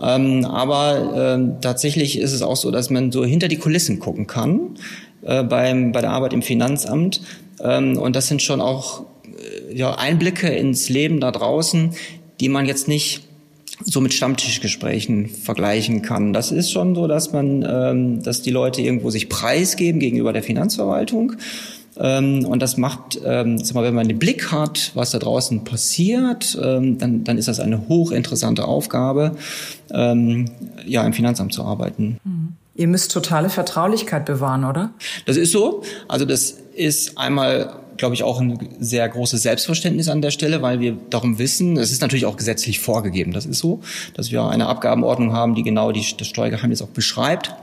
Ähm, 0.00 0.44
aber 0.44 1.12
ähm, 1.34 1.60
tatsächlich 1.60 2.18
ist 2.18 2.32
es 2.32 2.42
auch 2.42 2.56
so, 2.56 2.70
dass 2.70 2.90
man 2.90 3.10
so 3.12 3.24
hinter 3.24 3.48
die 3.48 3.56
Kulissen 3.56 3.98
gucken 3.98 4.26
kann 4.26 4.76
äh, 5.22 5.42
beim, 5.42 5.92
bei 5.92 6.00
der 6.00 6.10
Arbeit 6.10 6.32
im 6.32 6.42
Finanzamt. 6.42 7.20
Ähm, 7.60 7.98
und 7.98 8.14
das 8.14 8.28
sind 8.28 8.42
schon 8.42 8.60
auch 8.60 9.02
äh, 9.24 9.74
ja, 9.76 9.94
Einblicke 9.94 10.48
ins 10.48 10.88
Leben 10.88 11.20
da 11.20 11.30
draußen, 11.30 11.94
die 12.40 12.48
man 12.48 12.66
jetzt 12.66 12.88
nicht 12.88 13.22
so 13.84 14.00
mit 14.00 14.12
Stammtischgesprächen 14.12 15.28
vergleichen 15.28 16.02
kann. 16.02 16.32
Das 16.32 16.50
ist 16.50 16.70
schon 16.70 16.94
so, 16.94 17.06
dass 17.06 17.32
man, 17.32 17.64
ähm, 17.68 18.22
dass 18.22 18.42
die 18.42 18.50
Leute 18.50 18.82
irgendwo 18.82 19.10
sich 19.10 19.28
preisgeben 19.28 20.00
gegenüber 20.00 20.32
der 20.32 20.42
Finanzverwaltung. 20.42 21.34
Ähm, 21.98 22.44
und 22.44 22.60
das 22.60 22.76
macht, 22.76 23.20
ähm, 23.24 23.58
sag 23.58 23.74
mal, 23.74 23.84
wenn 23.84 23.94
man 23.94 24.08
den 24.08 24.18
Blick 24.18 24.52
hat, 24.52 24.92
was 24.94 25.10
da 25.10 25.18
draußen 25.18 25.64
passiert, 25.64 26.58
ähm, 26.62 26.98
dann, 26.98 27.24
dann 27.24 27.38
ist 27.38 27.48
das 27.48 27.60
eine 27.60 27.88
hochinteressante 27.88 28.64
Aufgabe, 28.64 29.36
ähm, 29.92 30.46
ja, 30.86 31.04
im 31.04 31.12
Finanzamt 31.12 31.52
zu 31.52 31.64
arbeiten. 31.64 32.18
Mhm. 32.24 32.52
Ihr 32.74 32.86
müsst 32.86 33.10
totale 33.10 33.50
Vertraulichkeit 33.50 34.24
bewahren, 34.24 34.64
oder? 34.64 34.90
Das 35.26 35.36
ist 35.36 35.50
so. 35.50 35.82
Also 36.06 36.24
das 36.24 36.54
ist 36.74 37.18
einmal 37.18 37.74
glaube 37.98 38.14
ich, 38.14 38.22
auch 38.22 38.40
ein 38.40 38.76
sehr 38.80 39.08
großes 39.08 39.42
Selbstverständnis 39.42 40.08
an 40.08 40.22
der 40.22 40.30
Stelle, 40.30 40.62
weil 40.62 40.80
wir 40.80 40.96
darum 41.10 41.38
wissen, 41.38 41.76
es 41.76 41.90
ist 41.90 42.00
natürlich 42.00 42.26
auch 42.26 42.36
gesetzlich 42.36 42.78
vorgegeben, 42.78 43.32
das 43.32 43.44
ist 43.44 43.58
so, 43.58 43.80
dass 44.14 44.30
wir 44.30 44.44
eine 44.44 44.66
Abgabenordnung 44.66 45.32
haben, 45.32 45.54
die 45.54 45.64
genau 45.64 45.92
die, 45.92 46.04
das 46.16 46.28
Steuergeheimnis 46.28 46.80
auch 46.80 46.88
beschreibt. 46.88 47.54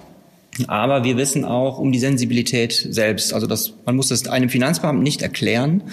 Aber 0.68 1.04
wir 1.04 1.18
wissen 1.18 1.44
auch 1.44 1.80
um 1.80 1.92
die 1.92 2.00
Sensibilität 2.00 2.88
selbst. 2.90 3.34
Also 3.34 3.46
das, 3.48 3.74
man 3.86 3.96
muss 3.96 4.08
das 4.08 4.28
einem 4.28 4.50
Finanzbeamten 4.50 5.04
nicht 5.04 5.22
erklären, 5.22 5.84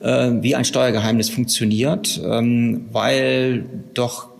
äh, 0.00 0.30
wie 0.40 0.54
ein 0.54 0.64
Steuergeheimnis 0.64 1.30
funktioniert, 1.30 2.20
ähm, 2.24 2.86
weil 2.92 3.66
doch 3.94 4.34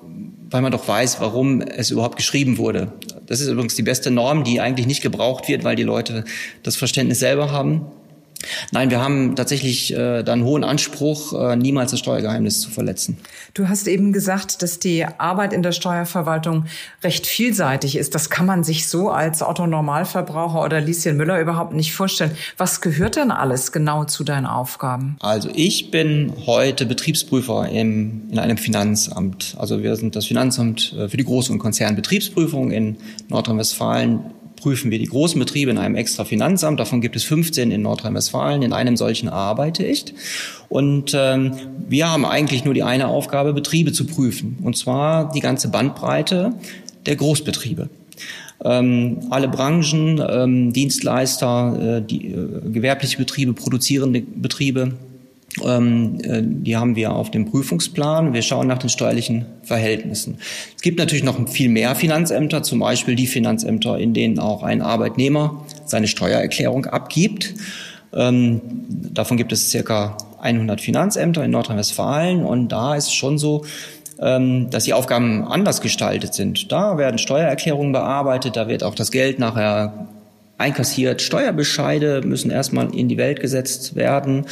weil 0.50 0.62
man 0.62 0.70
doch 0.70 0.86
weiß, 0.86 1.20
warum 1.20 1.62
es 1.62 1.90
überhaupt 1.90 2.16
geschrieben 2.16 2.58
wurde. 2.58 2.92
Das 3.26 3.40
ist 3.40 3.48
übrigens 3.48 3.74
die 3.74 3.82
beste 3.82 4.12
Norm, 4.12 4.44
die 4.44 4.60
eigentlich 4.60 4.86
nicht 4.86 5.02
gebraucht 5.02 5.48
wird, 5.48 5.64
weil 5.64 5.74
die 5.74 5.82
Leute 5.82 6.22
das 6.62 6.76
Verständnis 6.76 7.18
selber 7.18 7.50
haben. 7.50 7.86
Nein, 8.72 8.90
wir 8.90 9.00
haben 9.00 9.36
tatsächlich 9.36 9.94
äh, 9.94 10.22
dann 10.22 10.44
hohen 10.44 10.64
Anspruch, 10.64 11.32
äh, 11.32 11.56
niemals 11.56 11.90
das 11.90 12.00
Steuergeheimnis 12.00 12.60
zu 12.60 12.70
verletzen. 12.70 13.18
Du 13.54 13.68
hast 13.68 13.86
eben 13.88 14.12
gesagt, 14.12 14.62
dass 14.62 14.78
die 14.78 15.04
Arbeit 15.04 15.52
in 15.52 15.62
der 15.62 15.72
Steuerverwaltung 15.72 16.64
recht 17.02 17.26
vielseitig 17.26 17.96
ist. 17.96 18.14
Das 18.14 18.30
kann 18.30 18.46
man 18.46 18.64
sich 18.64 18.88
so 18.88 19.10
als 19.10 19.42
Otto 19.42 19.66
Normalverbraucher 19.66 20.62
oder 20.64 20.80
Lieschen 20.80 21.16
Müller 21.16 21.40
überhaupt 21.40 21.74
nicht 21.74 21.92
vorstellen. 21.92 22.32
Was 22.56 22.80
gehört 22.80 23.16
denn 23.16 23.30
alles 23.30 23.72
genau 23.72 24.04
zu 24.04 24.24
deinen 24.24 24.46
Aufgaben? 24.46 25.16
Also 25.20 25.50
ich 25.54 25.90
bin 25.90 26.32
heute 26.46 26.86
Betriebsprüfer 26.86 27.68
im, 27.68 28.22
in 28.30 28.38
einem 28.38 28.56
Finanzamt. 28.56 29.54
Also 29.58 29.82
wir 29.82 29.96
sind 29.96 30.16
das 30.16 30.26
Finanzamt 30.26 30.92
äh, 30.98 31.08
für 31.08 31.16
die 31.16 31.24
Groß- 31.24 31.50
und 31.50 31.58
Konzernbetriebsprüfung 31.58 32.70
in 32.70 32.96
Nordrhein-Westfalen 33.28 34.20
prüfen 34.64 34.90
wir 34.90 34.98
die 34.98 35.04
großen 35.04 35.38
Betriebe 35.38 35.70
in 35.70 35.76
einem 35.76 35.94
extra 35.94 36.24
Finanzamt. 36.24 36.80
Davon 36.80 37.02
gibt 37.02 37.16
es 37.16 37.24
15 37.24 37.70
in 37.70 37.82
Nordrhein-Westfalen. 37.82 38.62
In 38.62 38.72
einem 38.72 38.96
solchen 38.96 39.28
arbeite 39.28 39.84
ich. 39.84 40.06
Und 40.70 41.12
ähm, 41.14 41.52
wir 41.86 42.08
haben 42.08 42.24
eigentlich 42.24 42.64
nur 42.64 42.72
die 42.72 42.82
eine 42.82 43.08
Aufgabe, 43.08 43.52
Betriebe 43.52 43.92
zu 43.92 44.06
prüfen. 44.06 44.56
Und 44.62 44.74
zwar 44.78 45.30
die 45.32 45.40
ganze 45.40 45.68
Bandbreite 45.68 46.54
der 47.04 47.16
Großbetriebe. 47.16 47.90
Ähm, 48.64 49.18
alle 49.28 49.48
Branchen, 49.48 50.24
ähm, 50.26 50.72
Dienstleister, 50.72 51.98
äh, 51.98 52.02
die, 52.02 52.28
äh, 52.28 52.70
gewerbliche 52.70 53.18
Betriebe, 53.18 53.52
produzierende 53.52 54.22
Betriebe, 54.22 54.94
ähm, 55.62 56.18
äh, 56.22 56.42
die 56.42 56.76
haben 56.76 56.96
wir 56.96 57.12
auf 57.12 57.30
dem 57.30 57.50
Prüfungsplan. 57.50 58.32
Wir 58.32 58.42
schauen 58.42 58.66
nach 58.66 58.78
den 58.78 58.90
steuerlichen 58.90 59.46
Verhältnissen. 59.62 60.38
Es 60.74 60.82
gibt 60.82 60.98
natürlich 60.98 61.24
noch 61.24 61.48
viel 61.48 61.68
mehr 61.68 61.94
Finanzämter, 61.94 62.62
zum 62.62 62.80
Beispiel 62.80 63.14
die 63.14 63.26
Finanzämter, 63.26 63.98
in 63.98 64.14
denen 64.14 64.38
auch 64.38 64.62
ein 64.62 64.82
Arbeitnehmer 64.82 65.64
seine 65.86 66.08
Steuererklärung 66.08 66.86
abgibt. 66.86 67.54
Ähm, 68.12 68.60
davon 68.88 69.36
gibt 69.36 69.52
es 69.52 69.70
circa 69.70 70.16
100 70.40 70.80
Finanzämter 70.80 71.44
in 71.44 71.50
Nordrhein-Westfalen 71.52 72.44
und 72.44 72.68
da 72.68 72.94
ist 72.96 73.08
es 73.08 73.14
schon 73.14 73.38
so, 73.38 73.64
ähm, 74.20 74.70
dass 74.70 74.84
die 74.84 74.92
Aufgaben 74.92 75.44
anders 75.44 75.80
gestaltet 75.80 76.34
sind. 76.34 76.70
Da 76.70 76.98
werden 76.98 77.18
Steuererklärungen 77.18 77.92
bearbeitet, 77.92 78.56
da 78.56 78.68
wird 78.68 78.84
auch 78.84 78.94
das 78.94 79.10
Geld 79.10 79.38
nachher 79.38 80.08
einkassiert. 80.58 81.20
Steuerbescheide 81.20 82.22
müssen 82.24 82.50
erstmal 82.50 82.94
in 82.94 83.08
die 83.08 83.16
Welt 83.16 83.40
gesetzt 83.40 83.96
werden. 83.96 84.46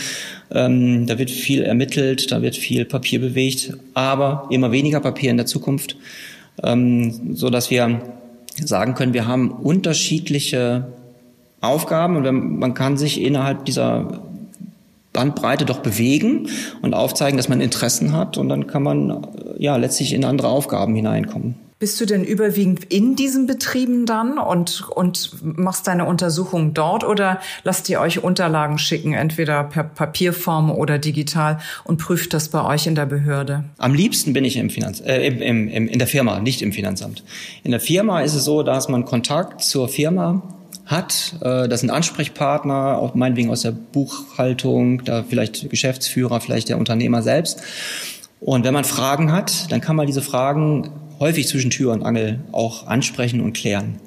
Ähm, 0.51 1.07
da 1.07 1.19
wird 1.19 1.31
viel 1.31 1.63
ermittelt, 1.63 2.33
da 2.33 2.43
wird 2.43 2.57
viel 2.57 2.85
Papier 2.85 3.21
bewegt, 3.21 3.77
aber 3.95 4.49
immer 4.51 4.73
weniger 4.73 5.01
Papier 5.01 5.31
in 5.31 5.37
der 5.37 5.47
Zukunft, 5.47 5.97
ähm, 6.63 7.35
so 7.35 7.51
dass 7.51 7.71
wir 7.71 8.01
sagen 8.63 8.95
können, 8.95 9.15
wir 9.15 9.27
haben 9.27 9.51
unterschiedliche 9.51 10.89
Aufgaben 11.61 12.17
und 12.17 12.59
man 12.59 12.75
kann 12.75 12.97
sich 12.97 13.21
innerhalb 13.21 13.65
dieser 13.65 14.23
Bandbreite 15.13 15.65
doch 15.65 15.81
bewegen 15.81 16.49
und 16.81 16.95
aufzeigen, 16.95 17.37
dass 17.37 17.49
man 17.49 17.61
Interessen 17.61 18.13
hat 18.13 18.39
und 18.39 18.49
dann 18.49 18.67
kann 18.67 18.83
man 18.83 19.11
äh, 19.11 19.17
ja 19.59 19.77
letztlich 19.77 20.13
in 20.13 20.25
andere 20.25 20.49
Aufgaben 20.49 20.95
hineinkommen. 20.95 21.55
Bist 21.83 22.01
du 22.01 22.07
denn 22.07 22.23
überwiegend 22.23 22.85
in 22.93 23.17
diesen 23.17 23.49
Betrieben 23.49 24.07
dann 24.07 24.39
und, 24.39 24.89
und 24.91 25.33
machst 25.43 25.89
deine 25.89 26.05
Untersuchung 26.05 26.75
dort 26.75 27.03
oder 27.03 27.41
lasst 27.65 27.89
ihr 27.89 28.01
euch 28.01 28.23
Unterlagen 28.23 28.79
schicken, 28.79 29.15
entweder 29.15 29.65
per 29.65 29.83
Papierform 29.83 30.71
oder 30.71 30.99
digital 30.99 31.59
und 31.83 31.97
prüft 31.97 32.35
das 32.35 32.51
bei 32.51 32.65
euch 32.65 32.87
in 32.87 32.95
der 32.95 33.07
Behörde? 33.07 33.65
Am 33.79 33.95
liebsten 33.95 34.33
bin 34.33 34.45
ich 34.45 34.59
im 34.59 34.71
Finanz, 34.71 35.01
äh, 35.01 35.27
im, 35.27 35.67
im, 35.69 35.89
in 35.89 35.99
der 35.99 36.07
Firma, 36.07 36.39
nicht 36.39 36.63
im 36.63 36.73
Finanzamt. 36.73 37.25
In 37.65 37.73
der 37.73 37.81
Firma 37.81 38.21
ist 38.21 38.37
es 38.37 38.45
so, 38.45 38.63
dass 38.63 38.89
man 38.89 39.05
Kontakt 39.05 39.65
zur 39.65 39.89
Firma 39.89 40.41
hat. 40.87 41.35
Äh, 41.41 41.67
das 41.67 41.81
sind 41.81 41.91
Ansprechpartner, 41.91 42.97
auch 42.99 43.17
meinetwegen 43.17 43.51
aus 43.51 43.63
der 43.63 43.73
Buchhaltung, 43.73 45.03
da 45.03 45.25
vielleicht 45.29 45.69
Geschäftsführer, 45.69 46.41
vielleicht 46.41 46.69
der 46.69 46.79
Unternehmer 46.79 47.23
selbst. 47.23 47.61
Und 48.39 48.65
wenn 48.65 48.75
man 48.75 48.85
Fragen 48.85 49.33
hat, 49.33 49.73
dann 49.73 49.81
kann 49.81 49.97
man 49.97 50.07
diese 50.07 50.23
Fragen 50.23 51.02
häufig 51.21 51.49
zwischen 51.49 51.71
Tür 51.71 51.93
und 51.93 52.03
Angel 52.03 52.41
auch 52.53 52.87
ansprechen 52.87 53.41
und 53.41 53.53
klären. 53.53 54.01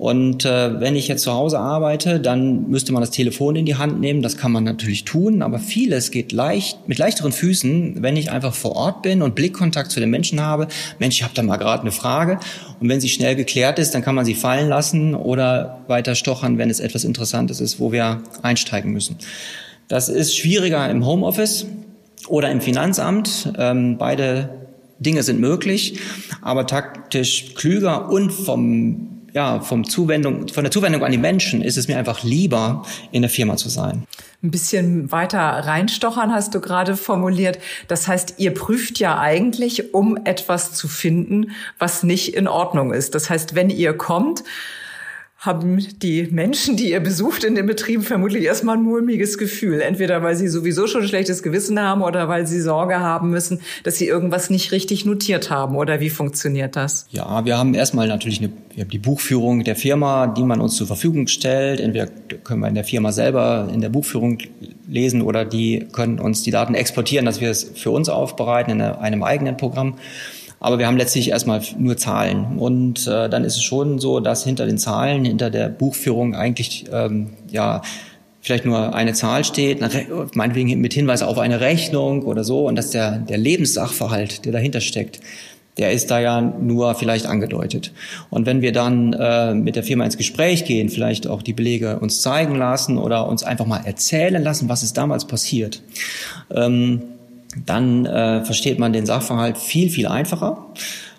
Und 0.00 0.46
äh, 0.46 0.80
wenn 0.80 0.96
ich 0.96 1.08
jetzt 1.08 1.24
zu 1.24 1.32
Hause 1.32 1.58
arbeite, 1.58 2.20
dann 2.20 2.70
müsste 2.70 2.90
man 2.90 3.02
das 3.02 3.10
Telefon 3.10 3.54
in 3.54 3.66
die 3.66 3.74
Hand 3.74 4.00
nehmen. 4.00 4.22
Das 4.22 4.38
kann 4.38 4.50
man 4.50 4.64
natürlich 4.64 5.04
tun, 5.04 5.42
aber 5.42 5.58
vieles 5.58 6.10
geht 6.10 6.32
leicht 6.32 6.88
mit 6.88 6.96
leichteren 6.96 7.32
Füßen, 7.32 7.96
wenn 8.02 8.16
ich 8.16 8.30
einfach 8.30 8.54
vor 8.54 8.76
Ort 8.76 9.02
bin 9.02 9.20
und 9.20 9.34
Blickkontakt 9.34 9.90
zu 9.90 10.00
den 10.00 10.08
Menschen 10.08 10.40
habe. 10.40 10.68
Mensch, 10.98 11.16
ich 11.16 11.22
habe 11.22 11.34
da 11.34 11.42
mal 11.42 11.58
gerade 11.58 11.82
eine 11.82 11.92
Frage. 11.92 12.40
Und 12.80 12.88
wenn 12.88 12.98
sie 13.02 13.10
schnell 13.10 13.36
geklärt 13.36 13.78
ist, 13.78 13.94
dann 13.94 14.00
kann 14.00 14.14
man 14.14 14.24
sie 14.24 14.32
fallen 14.32 14.70
lassen 14.70 15.14
oder 15.14 15.84
weiter 15.86 16.14
stochern, 16.14 16.56
wenn 16.56 16.70
es 16.70 16.80
etwas 16.80 17.04
Interessantes 17.04 17.60
ist, 17.60 17.78
wo 17.78 17.92
wir 17.92 18.22
einsteigen 18.40 18.92
müssen. 18.92 19.18
Das 19.88 20.08
ist 20.08 20.34
schwieriger 20.34 20.88
im 20.88 21.04
Homeoffice 21.04 21.66
oder 22.26 22.50
im 22.50 22.62
Finanzamt. 22.62 23.52
Ähm, 23.58 23.98
beide 23.98 24.59
Dinge 25.00 25.22
sind 25.22 25.40
möglich, 25.40 25.98
aber 26.42 26.66
taktisch 26.66 27.54
klüger 27.54 28.10
und 28.10 28.30
vom 28.30 29.10
ja, 29.32 29.60
vom 29.60 29.88
Zuwendung, 29.88 30.48
von 30.48 30.64
der 30.64 30.70
Zuwendung 30.70 31.04
an 31.04 31.12
die 31.12 31.18
Menschen 31.18 31.62
ist 31.62 31.76
es 31.76 31.88
mir 31.88 31.98
einfach 31.98 32.22
lieber, 32.22 32.84
in 33.12 33.22
der 33.22 33.30
Firma 33.30 33.56
zu 33.56 33.68
sein. 33.68 34.04
Ein 34.42 34.50
bisschen 34.50 35.12
weiter 35.12 35.38
reinstochern 35.38 36.32
hast 36.32 36.54
du 36.54 36.60
gerade 36.60 36.96
formuliert. 36.96 37.58
Das 37.88 38.08
heißt, 38.08 38.34
ihr 38.38 38.54
prüft 38.54 38.98
ja 38.98 39.18
eigentlich, 39.18 39.94
um 39.94 40.18
etwas 40.24 40.72
zu 40.72 40.88
finden, 40.88 41.52
was 41.78 42.02
nicht 42.02 42.34
in 42.34 42.48
Ordnung 42.48 42.92
ist. 42.92 43.14
Das 43.14 43.30
heißt, 43.30 43.54
wenn 43.54 43.70
ihr 43.70 43.92
kommt, 43.92 44.42
haben 45.40 45.78
die 46.02 46.28
Menschen, 46.30 46.76
die 46.76 46.90
ihr 46.90 47.00
besucht 47.00 47.44
in 47.44 47.54
den 47.54 47.64
Betrieben, 47.64 48.02
vermutlich 48.02 48.44
erstmal 48.44 48.76
ein 48.76 48.82
mulmiges 48.82 49.38
Gefühl. 49.38 49.80
Entweder 49.80 50.22
weil 50.22 50.36
sie 50.36 50.48
sowieso 50.48 50.86
schon 50.86 51.00
ein 51.00 51.08
schlechtes 51.08 51.42
Gewissen 51.42 51.80
haben 51.80 52.02
oder 52.02 52.28
weil 52.28 52.46
sie 52.46 52.60
Sorge 52.60 53.00
haben 53.00 53.30
müssen, 53.30 53.62
dass 53.82 53.96
sie 53.96 54.06
irgendwas 54.06 54.50
nicht 54.50 54.70
richtig 54.70 55.06
notiert 55.06 55.48
haben. 55.48 55.76
Oder 55.76 55.98
wie 56.00 56.10
funktioniert 56.10 56.76
das? 56.76 57.06
Ja, 57.08 57.42
wir 57.46 57.56
haben 57.56 57.72
erstmal 57.72 58.06
natürlich 58.06 58.40
eine, 58.40 58.50
wir 58.74 58.84
haben 58.84 58.90
die 58.90 58.98
Buchführung 58.98 59.64
der 59.64 59.76
Firma, 59.76 60.26
die 60.26 60.42
man 60.42 60.60
uns 60.60 60.76
zur 60.76 60.86
Verfügung 60.86 61.26
stellt. 61.26 61.80
Entweder 61.80 62.08
können 62.44 62.60
wir 62.60 62.68
in 62.68 62.74
der 62.74 62.84
Firma 62.84 63.10
selber 63.10 63.70
in 63.72 63.80
der 63.80 63.88
Buchführung 63.88 64.36
lesen 64.88 65.22
oder 65.22 65.46
die 65.46 65.86
können 65.90 66.18
uns 66.18 66.42
die 66.42 66.50
Daten 66.50 66.74
exportieren, 66.74 67.24
dass 67.24 67.40
wir 67.40 67.48
es 67.48 67.64
für 67.76 67.90
uns 67.90 68.10
aufbereiten 68.10 68.72
in 68.72 68.82
einem 68.82 69.22
eigenen 69.22 69.56
Programm. 69.56 69.96
Aber 70.60 70.78
wir 70.78 70.86
haben 70.86 70.98
letztlich 70.98 71.30
erstmal 71.30 71.62
nur 71.78 71.96
Zahlen. 71.96 72.58
Und 72.58 73.06
äh, 73.06 73.28
dann 73.30 73.44
ist 73.44 73.56
es 73.56 73.62
schon 73.62 73.98
so, 73.98 74.20
dass 74.20 74.44
hinter 74.44 74.66
den 74.66 74.78
Zahlen, 74.78 75.24
hinter 75.24 75.50
der 75.50 75.70
Buchführung 75.70 76.34
eigentlich 76.34 76.84
ähm, 76.92 77.30
ja 77.50 77.80
vielleicht 78.42 78.64
nur 78.64 78.94
eine 78.94 79.12
Zahl 79.12 79.44
steht, 79.44 79.80
meinetwegen 80.34 80.80
mit 80.80 80.94
Hinweis 80.94 81.22
auf 81.22 81.38
eine 81.38 81.60
Rechnung 81.60 82.22
oder 82.22 82.44
so, 82.44 82.66
und 82.66 82.76
dass 82.76 82.90
der, 82.90 83.18
der 83.18 83.38
Lebenssachverhalt, 83.38 84.44
der 84.44 84.52
dahinter 84.52 84.80
steckt, 84.80 85.20
der 85.76 85.92
ist 85.92 86.10
da 86.10 86.20
ja 86.20 86.40
nur 86.40 86.94
vielleicht 86.94 87.26
angedeutet. 87.26 87.92
Und 88.28 88.44
wenn 88.46 88.60
wir 88.60 88.72
dann 88.72 89.12
äh, 89.12 89.54
mit 89.54 89.76
der 89.76 89.82
Firma 89.82 90.04
ins 90.04 90.16
Gespräch 90.16 90.64
gehen, 90.64 90.88
vielleicht 90.88 91.26
auch 91.26 91.42
die 91.42 91.52
Belege 91.52 91.98
uns 92.00 92.22
zeigen 92.22 92.54
lassen 92.54 92.98
oder 92.98 93.26
uns 93.28 93.42
einfach 93.44 93.66
mal 93.66 93.82
erzählen 93.84 94.42
lassen, 94.42 94.68
was 94.68 94.82
ist 94.82 94.96
damals 94.96 95.26
passiert, 95.26 95.82
ähm, 96.54 97.02
dann 97.56 98.06
äh, 98.06 98.44
versteht 98.44 98.78
man 98.78 98.92
den 98.92 99.06
Sachverhalt 99.06 99.58
viel, 99.58 99.90
viel 99.90 100.06
einfacher 100.06 100.66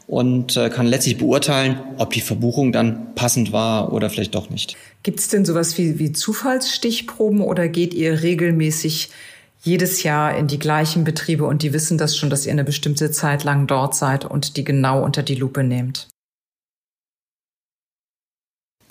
und 0.08 0.58
äh, 0.58 0.70
kann 0.70 0.88
letztlich 0.88 1.18
beurteilen, 1.18 1.80
ob 1.98 2.12
die 2.12 2.22
Verbuchung 2.22 2.72
dann 2.72 3.16
passend 3.16 3.52
war 3.52 3.94
oder 3.94 4.10
vielleicht 4.10 4.36
doch 4.36 4.50
nicht. 4.50 4.76
Gibt 5.04 5.20
es 5.20 5.30
denn 5.30 5.46
sowas 5.46 5.78
wie, 5.78 6.00
wie 6.00 6.12
Zufallsstichproben 6.12 7.42
oder 7.42 7.68
geht 7.68 7.94
ihr 7.94 8.22
regelmäßig 8.22 9.10
jedes 9.64 10.04
Jahr 10.04 10.36
in 10.38 10.48
die 10.48 10.60
gleichen 10.60 11.04
Betriebe 11.04 11.46
und 11.46 11.62
die 11.62 11.72
wissen 11.72 11.98
das 11.98 12.18
schon, 12.18 12.30
dass 12.30 12.46
ihr 12.46 12.52
eine 12.52 12.64
bestimmte 12.64 13.12
Zeit 13.12 13.44
lang 13.44 13.68
dort 13.68 13.96
seid 13.96 14.26
und 14.26 14.58
die 14.58 14.64
genau 14.64 15.04
unter 15.04 15.24
die 15.24 15.36
Lupe 15.36 15.64
nehmt? 15.64 16.11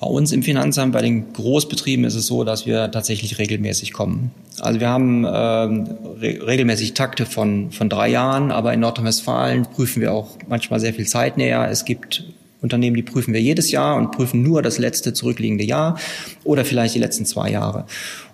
Bei 0.01 0.07
uns 0.07 0.33
im 0.33 0.43
Finanzamt, 0.43 0.95
bei 0.95 1.03
den 1.03 1.31
Großbetrieben 1.35 2.07
ist 2.07 2.15
es 2.15 2.27
so, 2.27 2.43
dass 2.43 2.65
wir 2.65 2.91
tatsächlich 2.91 3.39
regelmäßig 3.39 3.93
kommen. 3.93 4.31
Also 4.59 4.81
wir 4.81 4.89
haben 4.89 5.27
ähm, 5.31 5.89
re 6.19 6.39
regelmäßig 6.47 6.95
Takte 6.95 7.27
von, 7.27 7.71
von 7.71 7.91
drei 7.91 8.09
Jahren, 8.09 8.51
aber 8.51 8.73
in 8.73 8.81
Nordrhein-Westfalen 8.81 9.67
prüfen 9.67 10.01
wir 10.01 10.15
auch 10.15 10.39
manchmal 10.49 10.81
sehr 10.81 10.95
viel 10.95 11.07
Zeit 11.07 11.37
näher. 11.37 11.69
Es 11.71 11.85
gibt 11.85 12.25
Unternehmen, 12.63 12.97
die 12.97 13.03
prüfen 13.03 13.35
wir 13.35 13.43
jedes 13.43 13.71
Jahr 13.71 13.97
und 13.97 14.11
prüfen 14.11 14.43
nur 14.43 14.63
das 14.63 14.79
letzte 14.79 15.13
zurückliegende 15.13 15.65
Jahr 15.65 15.99
oder 16.45 16.65
vielleicht 16.65 16.95
die 16.95 16.99
letzten 16.99 17.27
zwei 17.27 17.51
Jahre. 17.51 17.85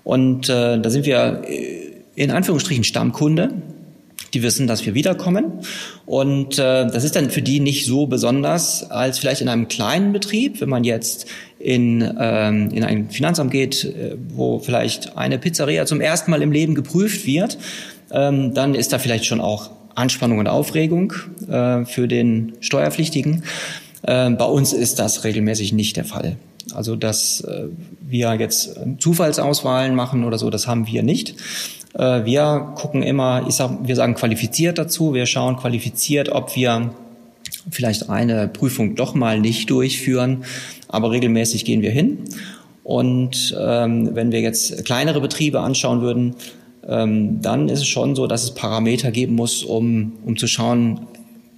Und 0.05 0.49
äh, 0.49 0.81
da 0.81 0.89
sind 0.89 1.05
wir 1.05 1.43
äh, 1.49 1.95
in 2.15 2.31
Anführungsstrichen 2.31 2.85
Stammkunde 2.85 3.51
die 4.35 4.43
wissen, 4.43 4.67
dass 4.67 4.85
wir 4.85 4.95
wiederkommen. 4.95 5.61
Und 6.05 6.59
äh, 6.59 6.87
das 6.87 7.05
ist 7.05 7.17
dann 7.17 7.31
für 7.31 7.43
die 7.43 7.61
nicht 7.61 7.87
so 7.87 8.07
besonders 8.07 8.91
als 8.91 9.19
vielleicht 9.19 9.41
in 9.41 9.49
einem 9.49 9.69
kleinen 9.69 10.13
Betrieb, 10.13 10.61
wenn 10.61 10.69
man 10.69 10.85
jetzt 10.85 11.27
in, 11.67 12.01
ähm, 12.21 12.71
in 12.71 12.85
ein 12.85 13.11
Finanzamt 13.11 13.51
geht, 13.51 13.83
äh, 13.85 14.17
wo 14.29 14.61
vielleicht 14.61 15.17
eine 15.17 15.37
Pizzeria 15.37 15.85
zum 15.85 16.01
ersten 16.01 16.31
Mal 16.31 16.41
im 16.41 16.53
Leben 16.53 16.77
geprüft 16.77 17.27
wird, 17.27 17.59
ähm, 18.13 18.55
dann 18.55 18.77
ist 18.77 18.93
da 18.93 19.01
vielleicht 19.01 19.25
schon 19.27 19.41
auch 19.41 19.71
Anspannung 19.97 20.39
und 20.39 20.47
Aufregung 20.47 21.13
äh, 21.49 21.85
für 21.85 22.07
den 22.07 22.53
Steuerpflichtigen. 22.61 23.43
Äh, 24.03 24.31
bei 24.31 24.45
uns 24.45 24.73
ist 24.73 25.01
das 25.01 25.25
regelmäßig 25.25 25.73
nicht 25.73 25.97
der 25.97 26.05
Fall. 26.05 26.37
Also 26.73 26.95
dass 26.95 27.41
äh, 27.41 27.65
wir 28.01 28.35
jetzt 28.35 28.79
Zufallsauswahlen 29.01 29.97
machen 29.97 30.23
oder 30.23 30.39
so, 30.39 30.51
das 30.51 30.69
haben 30.69 30.87
wir 30.87 31.03
nicht. 31.03 31.35
Äh, 31.95 32.25
wir 32.25 32.75
gucken 32.77 33.03
immer, 33.03 33.45
ich 33.49 33.57
sag, 33.57 33.71
wir 33.83 33.97
sagen 33.97 34.15
qualifiziert 34.15 34.79
dazu. 34.79 35.15
Wir 35.15 35.27
schauen 35.27 35.57
qualifiziert, 35.57 36.29
ob 36.29 36.55
wir 36.55 36.93
vielleicht 37.71 38.09
eine 38.11 38.49
Prüfung 38.49 38.95
doch 38.95 39.15
mal 39.15 39.41
nicht 39.41 39.71
durchführen, 39.71 40.45
aber 40.89 41.11
regelmäßig 41.11 41.65
gehen 41.65 41.83
wir 41.83 41.91
hin. 41.91 42.19
Und 42.85 43.57
ähm, 43.59 44.15
wenn 44.15 44.31
wir 44.31 44.41
jetzt 44.41 44.85
kleinere 44.85 45.21
Betriebe 45.21 45.61
anschauen 45.61 46.03
würden, 46.03 46.37
ähm, 46.87 47.41
dann 47.43 47.69
ist 47.69 47.81
es 47.81 47.89
schon 47.89 48.15
so, 48.15 48.27
dass 48.27 48.45
es 48.45 48.55
Parameter 48.55 49.11
geben 49.11 49.35
muss, 49.35 49.65
um, 49.65 50.13
um 50.25 50.37
zu 50.37 50.47
schauen, 50.47 51.01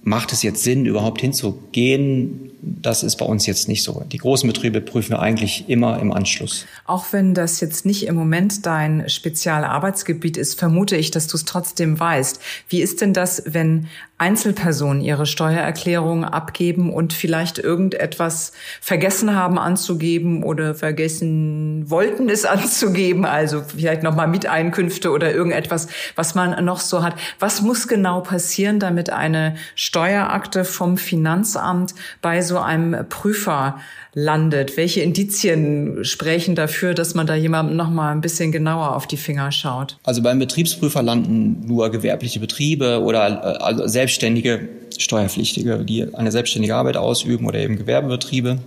macht 0.01 0.33
es 0.33 0.41
jetzt 0.41 0.63
Sinn, 0.63 0.85
überhaupt 0.85 1.21
hinzugehen? 1.21 2.48
Das 2.61 3.03
ist 3.03 3.15
bei 3.17 3.25
uns 3.25 3.45
jetzt 3.45 3.67
nicht 3.67 3.83
so. 3.83 4.03
Die 4.11 4.17
großen 4.17 4.47
Betriebe 4.47 4.81
prüfen 4.81 5.11
wir 5.11 5.19
eigentlich 5.19 5.69
immer 5.69 5.99
im 5.99 6.11
Anschluss. 6.11 6.65
Auch 6.85 7.05
wenn 7.11 7.33
das 7.33 7.59
jetzt 7.61 7.85
nicht 7.85 8.05
im 8.07 8.15
Moment 8.15 8.65
dein 8.65 9.07
Spezialarbeitsgebiet 9.09 10.37
ist, 10.37 10.59
vermute 10.59 10.95
ich, 10.95 11.11
dass 11.11 11.27
du 11.27 11.37
es 11.37 11.45
trotzdem 11.45 11.99
weißt. 11.99 12.39
Wie 12.67 12.81
ist 12.81 13.01
denn 13.01 13.13
das, 13.13 13.43
wenn 13.45 13.87
Einzelpersonen 14.19 15.01
ihre 15.01 15.25
Steuererklärung 15.25 16.25
abgeben 16.25 16.91
und 16.91 17.13
vielleicht 17.13 17.57
irgendetwas 17.57 18.51
vergessen 18.81 19.33
haben 19.33 19.57
anzugeben 19.57 20.43
oder 20.43 20.75
vergessen 20.75 21.89
wollten 21.89 22.27
es 22.27 22.43
anzugeben, 22.45 23.23
also 23.25 23.63
vielleicht 23.65 24.03
nochmal 24.03 24.27
Miteinkünfte 24.27 25.11
oder 25.11 25.33
irgendetwas, 25.33 25.87
was 26.15 26.35
man 26.35 26.63
noch 26.65 26.81
so 26.81 27.01
hat. 27.01 27.15
Was 27.39 27.61
muss 27.61 27.87
genau 27.87 28.19
passieren, 28.19 28.79
damit 28.79 29.09
eine 29.09 29.55
Steuerakte 29.75 30.65
vom 30.65 30.97
Finanzamt 30.97 31.95
bei 32.21 32.41
so 32.49 32.59
einem 32.59 33.07
Prüfer 33.07 33.79
landet? 34.13 34.75
Welche 34.75 34.99
Indizien 34.99 36.03
sprechen 36.03 36.55
dafür, 36.55 36.93
dass 36.93 37.15
man 37.15 37.25
da 37.25 37.35
jemandem 37.35 37.77
noch 37.77 37.89
mal 37.89 38.11
ein 38.11 38.19
bisschen 38.19 38.51
genauer 38.51 38.95
auf 38.95 39.07
die 39.07 39.15
Finger 39.15 39.53
schaut? 39.53 39.97
Also 40.03 40.21
beim 40.21 40.39
Betriebsprüfer 40.39 41.01
landen 41.01 41.65
nur 41.65 41.89
gewerbliche 41.89 42.41
Betriebe 42.41 43.01
oder 43.01 43.63
also 43.63 43.87
selbstständige 43.87 44.67
Steuerpflichtige, 44.97 45.85
die 45.85 46.13
eine 46.13 46.31
selbstständige 46.31 46.75
Arbeit 46.75 46.97
ausüben 46.97 47.47
oder 47.47 47.59
eben 47.59 47.77
Gewerbebetriebe. 47.77 48.59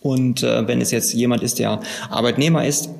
Und 0.00 0.42
äh, 0.42 0.66
wenn 0.66 0.80
es 0.80 0.90
jetzt 0.90 1.14
jemand 1.14 1.42
ist, 1.42 1.60
der 1.60 1.80
Arbeitnehmer 2.10 2.66
ist, 2.66 2.90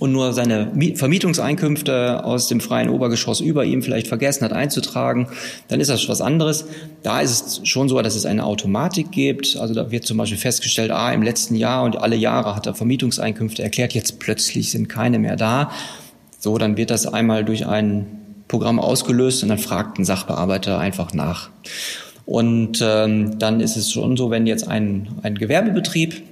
und 0.00 0.12
nur 0.12 0.32
seine 0.32 0.72
Vermietungseinkünfte 0.94 2.24
aus 2.24 2.48
dem 2.48 2.60
freien 2.60 2.88
Obergeschoss 2.88 3.40
über 3.40 3.64
ihm 3.64 3.82
vielleicht 3.82 4.06
vergessen 4.06 4.44
hat 4.44 4.52
einzutragen, 4.52 5.28
dann 5.68 5.80
ist 5.80 5.90
das 5.90 6.08
was 6.08 6.20
anderes. 6.20 6.64
Da 7.02 7.20
ist 7.20 7.46
es 7.46 7.68
schon 7.68 7.88
so, 7.88 8.00
dass 8.00 8.14
es 8.14 8.24
eine 8.24 8.44
Automatik 8.44 9.10
gibt. 9.10 9.56
Also 9.58 9.74
da 9.74 9.90
wird 9.90 10.04
zum 10.04 10.16
Beispiel 10.16 10.38
festgestellt, 10.38 10.90
ah, 10.90 11.12
im 11.12 11.22
letzten 11.22 11.54
Jahr 11.54 11.84
und 11.84 11.96
alle 11.96 12.16
Jahre 12.16 12.56
hat 12.56 12.66
er 12.66 12.74
Vermietungseinkünfte 12.74 13.62
erklärt, 13.62 13.92
jetzt 13.92 14.18
plötzlich 14.18 14.70
sind 14.70 14.88
keine 14.88 15.18
mehr 15.18 15.36
da. 15.36 15.70
So, 16.38 16.56
dann 16.58 16.76
wird 16.76 16.90
das 16.90 17.06
einmal 17.06 17.44
durch 17.44 17.66
ein 17.66 18.06
Programm 18.48 18.80
ausgelöst 18.80 19.42
und 19.42 19.50
dann 19.50 19.58
fragt 19.58 19.98
ein 19.98 20.04
Sachbearbeiter 20.04 20.78
einfach 20.78 21.12
nach. 21.12 21.50
Und 22.24 22.80
ähm, 22.82 23.38
dann 23.38 23.60
ist 23.60 23.76
es 23.76 23.90
schon 23.90 24.16
so, 24.16 24.30
wenn 24.30 24.46
jetzt 24.46 24.66
ein, 24.68 25.08
ein 25.22 25.36
Gewerbebetrieb 25.36 26.22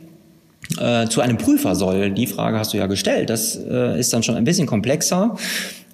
äh, 0.79 1.09
zu 1.09 1.21
einem 1.21 1.39
Prüfer 1.39 1.75
soll. 1.75 2.11
Die 2.11 2.27
Frage 2.27 2.59
hast 2.59 2.73
du 2.73 2.79
ja 2.79 2.87
gestellt. 2.87 3.31
Das 3.31 3.57
äh, 3.57 3.99
ist 3.99 4.13
dann 4.13 4.23
schon 4.23 4.37
ein 4.37 4.45
bisschen 4.45 4.67
komplexer, 4.67 5.37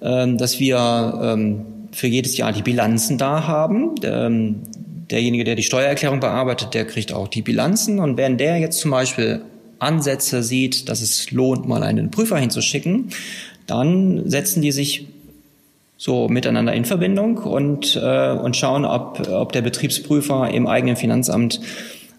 äh, 0.01 0.35
dass 0.35 0.61
wir 0.61 1.21
ähm, 1.23 1.65
für 1.93 2.07
jedes 2.07 2.37
Jahr 2.37 2.53
die 2.53 2.63
Bilanzen 2.63 3.19
da 3.19 3.47
haben. 3.47 3.95
Ähm, 4.03 4.63
derjenige, 5.11 5.45
der 5.45 5.55
die 5.55 5.63
Steuererklärung 5.63 6.21
bearbeitet, 6.21 6.75
der 6.75 6.87
kriegt 6.87 7.13
auch 7.13 7.29
die 7.29 7.43
Bilanzen. 7.43 8.01
Und 8.01 8.17
wenn 8.17 8.37
der 8.37 8.59
jetzt 8.59 8.81
zum 8.81 8.91
Beispiel 8.91 9.43
Ansätze 9.79 10.43
sieht, 10.43 10.89
dass 10.89 11.01
es 11.01 11.31
lohnt, 11.31 11.69
mal 11.69 11.83
einen 11.83 12.11
Prüfer 12.11 12.39
hinzuschicken, 12.39 13.11
dann 13.67 14.29
setzen 14.29 14.63
die 14.63 14.73
sich 14.73 15.07
so 15.99 16.29
miteinander 16.29 16.75
in 16.75 16.85
Verbindung 16.85 17.39
und, 17.39 17.97
äh, 17.97 18.33
und 18.33 18.57
schauen, 18.57 18.85
ob, 18.85 19.27
ob 19.29 19.53
der 19.53 19.63
Betriebsprüfer 19.63 20.51
im 20.51 20.67
eigenen 20.67 20.97
Finanzamt 20.97 21.61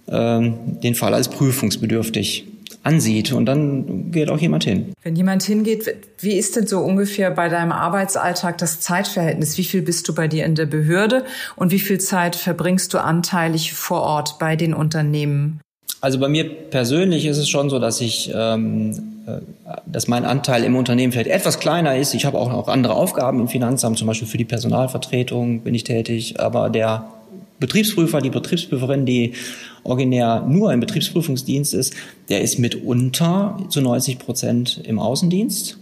den 0.10 0.96
Fall 0.96 1.14
als 1.14 1.28
prüfungsbedürftig 1.28 2.46
ansieht 2.88 3.34
und 3.34 3.46
dann 3.46 4.12
geht 4.12 4.30
auch 4.30 4.40
jemand 4.40 4.64
hin. 4.64 4.94
Wenn 5.04 5.16
jemand 5.16 5.44
hingeht, 5.44 5.94
wie 6.20 6.34
ist 6.34 6.56
denn 6.56 6.68
so 6.68 6.80
ungefähr 6.80 7.30
bei 7.32 7.50
deinem 7.50 7.74
Arbeitsalltag 7.74 8.58
das 8.58 8.80
Zeitverhältnis? 8.80 9.58
Wie 9.58 9.66
viel 9.66 9.82
bist 9.82 10.08
du 10.08 10.16
bei 10.16 10.28
dir 10.28 10.46
in 10.46 10.56
der 10.56 10.66
Behörde 10.66 11.26
und 11.56 11.72
wie 11.72 11.80
viel 11.80 12.00
Zeit 12.00 12.36
verbringst 12.36 12.94
du 12.94 13.00
anteilig 13.00 13.74
vor 13.74 14.02
Ort 14.02 14.40
bei 14.40 14.56
den 14.56 14.74
Unternehmen? 14.74 15.60
Also 16.00 16.20
bei 16.20 16.30
mir 16.30 16.48
persönlich 16.50 17.26
ist 17.26 17.38
es 17.38 17.50
schon 17.50 17.70
so, 17.70 17.80
dass 17.80 18.00
ich, 18.02 18.32
ähm, 18.34 18.92
äh, 19.26 19.40
dass 19.86 20.08
mein 20.08 20.26
Anteil 20.26 20.64
im 20.64 20.76
Unternehmen 20.76 21.12
vielleicht 21.12 21.30
etwas 21.30 21.60
kleiner 21.60 21.98
ist. 21.98 22.14
Ich 22.14 22.26
habe 22.26 22.38
auch 22.38 22.50
noch 22.50 22.68
andere 22.68 22.94
Aufgaben 22.94 23.40
im 23.40 23.48
Finanzamt, 23.48 23.98
zum 23.98 24.08
Beispiel 24.08 24.28
für 24.28 24.38
die 24.38 24.46
Personalvertretung 24.46 25.62
bin 25.62 25.74
ich 25.74 25.84
tätig, 25.84 26.40
aber 26.40 26.70
der 26.70 27.08
Betriebsprüfer, 27.60 28.22
die 28.22 28.30
Betriebsprüferin, 28.30 29.06
die 29.06 29.34
originär 29.88 30.46
nur 30.48 30.72
im 30.74 30.80
Betriebsprüfungsdienst 30.80 31.74
ist, 31.74 31.96
der 32.30 32.42
ist 32.42 32.60
mitunter 32.60 33.58
zu 33.70 33.82
90 33.82 34.20
Prozent 34.20 34.82
im 34.86 35.00
Außendienst. 35.00 35.78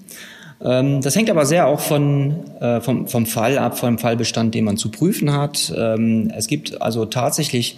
Ähm, 0.62 1.02
das 1.02 1.15
hängt 1.15 1.30
aber 1.30 1.46
sehr 1.46 1.68
auch 1.68 1.80
von, 1.80 2.52
äh, 2.60 2.82
vom, 2.82 3.08
vom 3.08 3.26
Fall 3.26 3.58
ab, 3.58 3.78
vom 3.78 3.98
Fallbestand, 3.98 4.56
den 4.56 4.65
man 4.65 4.78
zu 4.78 4.89
prüfen 4.89 5.34
hat. 5.34 5.74
Ähm, 5.76 6.32
es 6.36 6.48
gibt 6.48 6.82
also 6.82 7.06
tatsächlich 7.06 7.78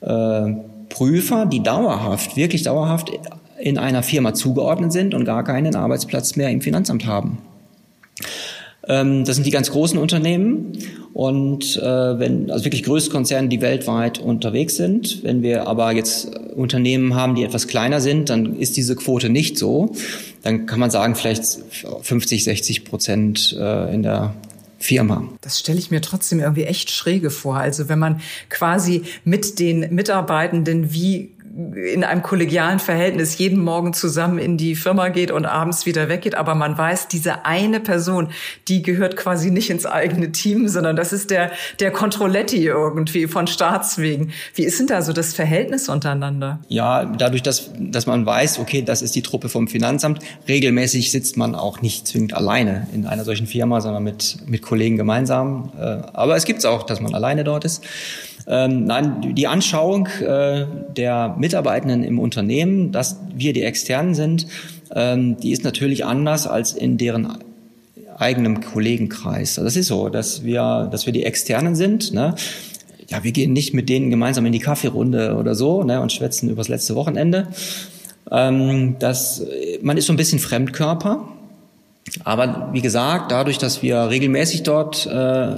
äh, 0.00 0.52
Prüfer, 0.88 1.46
die 1.46 1.62
dauerhaft, 1.62 2.36
wirklich 2.36 2.64
dauerhaft 2.64 3.10
in 3.58 3.78
einer 3.78 4.02
Firma 4.02 4.34
zugeordnet 4.34 4.92
sind 4.92 5.14
und 5.14 5.24
gar 5.24 5.44
keinen 5.44 5.74
Arbeitsplatz 5.74 6.36
mehr 6.36 6.50
im 6.50 6.60
Finanzamt 6.60 7.06
haben. 7.06 7.38
Ähm, 8.88 9.24
das 9.24 9.36
sind 9.36 9.46
die 9.46 9.50
ganz 9.50 9.70
großen 9.70 9.98
Unternehmen 9.98 10.78
und 11.12 11.76
äh, 11.76 12.18
wenn 12.18 12.50
also 12.50 12.64
wirklich 12.64 12.82
größte 12.82 13.10
Konzerne, 13.10 13.48
die 13.48 13.60
weltweit 13.60 14.18
unterwegs 14.18 14.76
sind. 14.76 15.22
Wenn 15.22 15.42
wir 15.42 15.68
aber 15.68 15.92
jetzt 15.92 16.34
Unternehmen 16.54 17.14
haben, 17.14 17.34
die 17.34 17.44
etwas 17.44 17.68
kleiner 17.68 18.00
sind, 18.00 18.28
dann 18.28 18.56
ist 18.56 18.76
diese 18.76 18.96
Quote 18.96 19.28
nicht 19.28 19.58
so. 19.58 19.94
Dann 20.42 20.66
kann 20.66 20.80
man 20.80 20.90
sagen 20.90 21.14
vielleicht 21.14 21.44
50, 22.02 22.44
60 22.44 22.84
Prozent 22.84 23.56
äh, 23.58 23.94
in 23.94 24.02
der 24.02 24.34
Firma. 24.78 25.28
Das 25.42 25.60
stelle 25.60 25.78
ich 25.78 25.90
mir 25.90 26.00
trotzdem 26.00 26.40
irgendwie 26.40 26.64
echt 26.64 26.90
schräge 26.90 27.30
vor. 27.30 27.56
Also 27.56 27.88
wenn 27.88 28.00
man 28.00 28.20
quasi 28.48 29.02
mit 29.24 29.60
den 29.60 29.94
Mitarbeitenden 29.94 30.92
wie 30.92 31.30
in 31.54 32.02
einem 32.02 32.22
kollegialen 32.22 32.78
Verhältnis 32.78 33.36
jeden 33.36 33.60
Morgen 33.60 33.92
zusammen 33.92 34.38
in 34.38 34.56
die 34.56 34.74
Firma 34.74 35.08
geht 35.08 35.30
und 35.30 35.44
abends 35.44 35.84
wieder 35.84 36.08
weggeht. 36.08 36.34
Aber 36.34 36.54
man 36.54 36.78
weiß, 36.78 37.08
diese 37.08 37.44
eine 37.44 37.78
Person, 37.80 38.28
die 38.68 38.80
gehört 38.82 39.16
quasi 39.16 39.50
nicht 39.50 39.68
ins 39.68 39.84
eigene 39.84 40.32
Team, 40.32 40.68
sondern 40.68 40.96
das 40.96 41.12
ist 41.12 41.30
der, 41.30 41.50
der 41.78 41.90
Controletti 41.90 42.64
irgendwie 42.64 43.26
von 43.26 43.46
Staatswegen. 43.46 44.32
Wie 44.54 44.62
ist 44.62 44.78
denn 44.80 44.86
da 44.86 45.02
so 45.02 45.12
das 45.12 45.34
Verhältnis 45.34 45.90
untereinander? 45.90 46.60
Ja, 46.68 47.04
dadurch, 47.04 47.42
dass, 47.42 47.70
dass 47.78 48.06
man 48.06 48.24
weiß, 48.24 48.58
okay, 48.58 48.80
das 48.80 49.02
ist 49.02 49.14
die 49.14 49.22
Truppe 49.22 49.50
vom 49.50 49.68
Finanzamt, 49.68 50.20
regelmäßig 50.48 51.10
sitzt 51.10 51.36
man 51.36 51.54
auch 51.54 51.82
nicht 51.82 52.08
zwingend 52.08 52.32
alleine 52.32 52.88
in 52.94 53.06
einer 53.06 53.24
solchen 53.24 53.46
Firma, 53.46 53.82
sondern 53.82 54.04
mit, 54.04 54.38
mit 54.46 54.62
Kollegen 54.62 54.96
gemeinsam. 54.96 55.72
Äh, 55.78 55.82
aber 56.14 56.36
es 56.36 56.44
gibt 56.44 56.60
es 56.60 56.64
auch, 56.64 56.84
dass 56.84 57.00
man 57.00 57.14
alleine 57.14 57.44
dort 57.44 57.66
ist. 57.66 57.84
Ähm, 58.46 58.84
nein, 58.84 59.34
die 59.34 59.46
Anschauung 59.46 60.06
äh, 60.06 60.66
der 60.96 61.36
Mitarbeitenden 61.38 62.02
im 62.04 62.18
Unternehmen, 62.18 62.92
dass 62.92 63.18
wir 63.34 63.52
die 63.52 63.62
Externen 63.62 64.14
sind, 64.14 64.46
ähm, 64.94 65.36
die 65.38 65.52
ist 65.52 65.64
natürlich 65.64 66.04
anders 66.04 66.46
als 66.46 66.72
in 66.72 66.98
deren 66.98 67.38
eigenem 68.18 68.60
Kollegenkreis. 68.60 69.56
Das 69.56 69.76
ist 69.76 69.86
so, 69.86 70.08
dass 70.08 70.44
wir, 70.44 70.88
dass 70.90 71.06
wir 71.06 71.12
die 71.12 71.24
Externen 71.24 71.74
sind. 71.74 72.12
Ne? 72.12 72.34
Ja, 73.08 73.24
wir 73.24 73.32
gehen 73.32 73.52
nicht 73.52 73.74
mit 73.74 73.88
denen 73.88 74.10
gemeinsam 74.10 74.46
in 74.46 74.52
die 74.52 74.58
Kaffeerunde 74.58 75.36
oder 75.36 75.54
so 75.54 75.82
ne, 75.82 76.00
und 76.00 76.12
schwätzen 76.12 76.48
übers 76.48 76.68
letzte 76.68 76.94
Wochenende. 76.94 77.48
Ähm, 78.30 78.96
das, 78.98 79.44
man 79.82 79.96
ist 79.96 80.06
so 80.06 80.12
ein 80.12 80.16
bisschen 80.16 80.38
Fremdkörper. 80.38 81.28
Aber 82.24 82.70
wie 82.72 82.80
gesagt, 82.80 83.30
dadurch, 83.32 83.58
dass 83.58 83.82
wir 83.82 84.10
regelmäßig 84.10 84.62
dort 84.64 85.06
äh, 85.06 85.56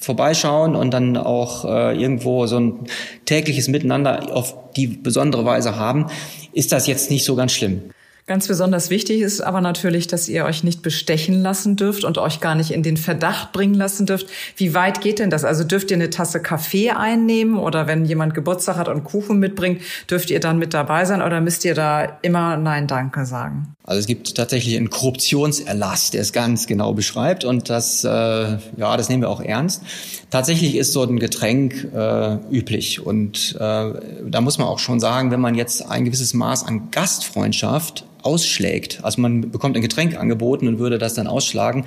vorbeischauen 0.00 0.74
und 0.74 0.92
dann 0.92 1.16
auch 1.16 1.64
äh, 1.64 2.00
irgendwo 2.00 2.46
so 2.46 2.58
ein 2.58 2.86
tägliches 3.26 3.68
Miteinander 3.68 4.34
auf 4.34 4.54
die 4.76 4.86
besondere 4.86 5.44
Weise 5.44 5.76
haben, 5.76 6.06
ist 6.52 6.72
das 6.72 6.86
jetzt 6.86 7.10
nicht 7.10 7.24
so 7.24 7.36
ganz 7.36 7.52
schlimm. 7.52 7.82
Ganz 8.30 8.46
besonders 8.46 8.90
wichtig 8.90 9.22
ist 9.22 9.40
aber 9.40 9.60
natürlich, 9.60 10.06
dass 10.06 10.28
ihr 10.28 10.44
euch 10.44 10.62
nicht 10.62 10.82
bestechen 10.82 11.42
lassen 11.42 11.74
dürft 11.74 12.04
und 12.04 12.16
euch 12.16 12.38
gar 12.38 12.54
nicht 12.54 12.70
in 12.70 12.84
den 12.84 12.96
Verdacht 12.96 13.50
bringen 13.50 13.74
lassen 13.74 14.06
dürft. 14.06 14.28
Wie 14.56 14.72
weit 14.72 15.00
geht 15.00 15.18
denn 15.18 15.30
das? 15.30 15.44
Also 15.44 15.64
dürft 15.64 15.90
ihr 15.90 15.96
eine 15.96 16.10
Tasse 16.10 16.40
Kaffee 16.40 16.90
einnehmen 16.90 17.56
oder 17.56 17.88
wenn 17.88 18.04
jemand 18.04 18.34
Geburtstag 18.34 18.76
hat 18.76 18.88
und 18.88 19.02
Kuchen 19.02 19.40
mitbringt, 19.40 19.82
dürft 20.08 20.30
ihr 20.30 20.38
dann 20.38 20.58
mit 20.58 20.74
dabei 20.74 21.06
sein 21.06 21.22
oder 21.22 21.40
müsst 21.40 21.64
ihr 21.64 21.74
da 21.74 22.18
immer 22.22 22.56
Nein, 22.56 22.86
danke 22.86 23.26
sagen? 23.26 23.74
Also 23.90 23.98
es 23.98 24.06
gibt 24.06 24.36
tatsächlich 24.36 24.76
einen 24.76 24.88
Korruptionserlass, 24.88 26.12
der 26.12 26.20
es 26.20 26.32
ganz 26.32 26.68
genau 26.68 26.92
beschreibt 26.92 27.44
und 27.44 27.68
das, 27.68 28.04
äh, 28.04 28.08
ja, 28.08 28.96
das 28.96 29.08
nehmen 29.08 29.22
wir 29.22 29.28
auch 29.28 29.40
ernst. 29.40 29.82
Tatsächlich 30.30 30.76
ist 30.76 30.92
so 30.92 31.02
ein 31.02 31.18
Getränk 31.18 31.88
äh, 31.92 32.36
üblich 32.52 33.04
und 33.04 33.56
äh, 33.56 33.58
da 33.58 34.40
muss 34.42 34.58
man 34.58 34.68
auch 34.68 34.78
schon 34.78 35.00
sagen, 35.00 35.32
wenn 35.32 35.40
man 35.40 35.56
jetzt 35.56 35.90
ein 35.90 36.04
gewisses 36.04 36.34
Maß 36.34 36.66
an 36.66 36.92
Gastfreundschaft 36.92 38.04
ausschlägt. 38.22 39.02
Also 39.02 39.20
man 39.22 39.50
bekommt 39.50 39.74
ein 39.74 39.82
Getränk 39.82 40.16
angeboten 40.16 40.68
und 40.68 40.78
würde 40.78 40.98
das 40.98 41.14
dann 41.14 41.26
ausschlagen. 41.26 41.84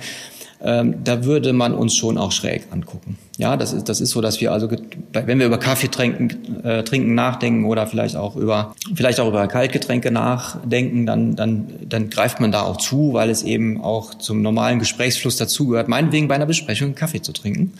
Ähm, 0.64 1.04
da 1.04 1.24
würde 1.24 1.52
man 1.52 1.74
uns 1.74 1.94
schon 1.94 2.16
auch 2.16 2.32
schräg 2.32 2.68
angucken. 2.70 3.18
Ja, 3.36 3.56
das 3.56 3.74
ist, 3.74 3.88
das 3.90 4.00
ist 4.00 4.10
so, 4.10 4.22
dass 4.22 4.40
wir 4.40 4.50
also, 4.50 4.70
wenn 5.12 5.38
wir 5.38 5.46
über 5.46 5.58
Kaffee 5.58 5.88
trinken, 5.88 6.64
äh, 6.64 6.82
trinken 6.84 7.14
nachdenken 7.14 7.66
oder 7.66 7.86
vielleicht 7.86 8.16
auch 8.16 8.34
über, 8.34 8.74
vielleicht 8.94 9.20
auch 9.20 9.28
über 9.28 9.46
Kaltgetränke 9.46 10.10
nachdenken, 10.10 11.04
dann, 11.04 11.36
dann, 11.36 11.66
dann 11.86 12.08
greift 12.08 12.40
man 12.40 12.50
da 12.50 12.62
auch 12.62 12.78
zu, 12.78 13.12
weil 13.12 13.28
es 13.28 13.42
eben 13.42 13.82
auch 13.82 14.14
zum 14.14 14.40
normalen 14.40 14.78
Gesprächsfluss 14.78 15.36
dazugehört, 15.36 15.88
meinetwegen 15.88 16.28
bei 16.28 16.36
einer 16.36 16.46
Besprechung 16.46 16.94
Kaffee 16.94 17.20
zu 17.20 17.32
trinken. 17.32 17.74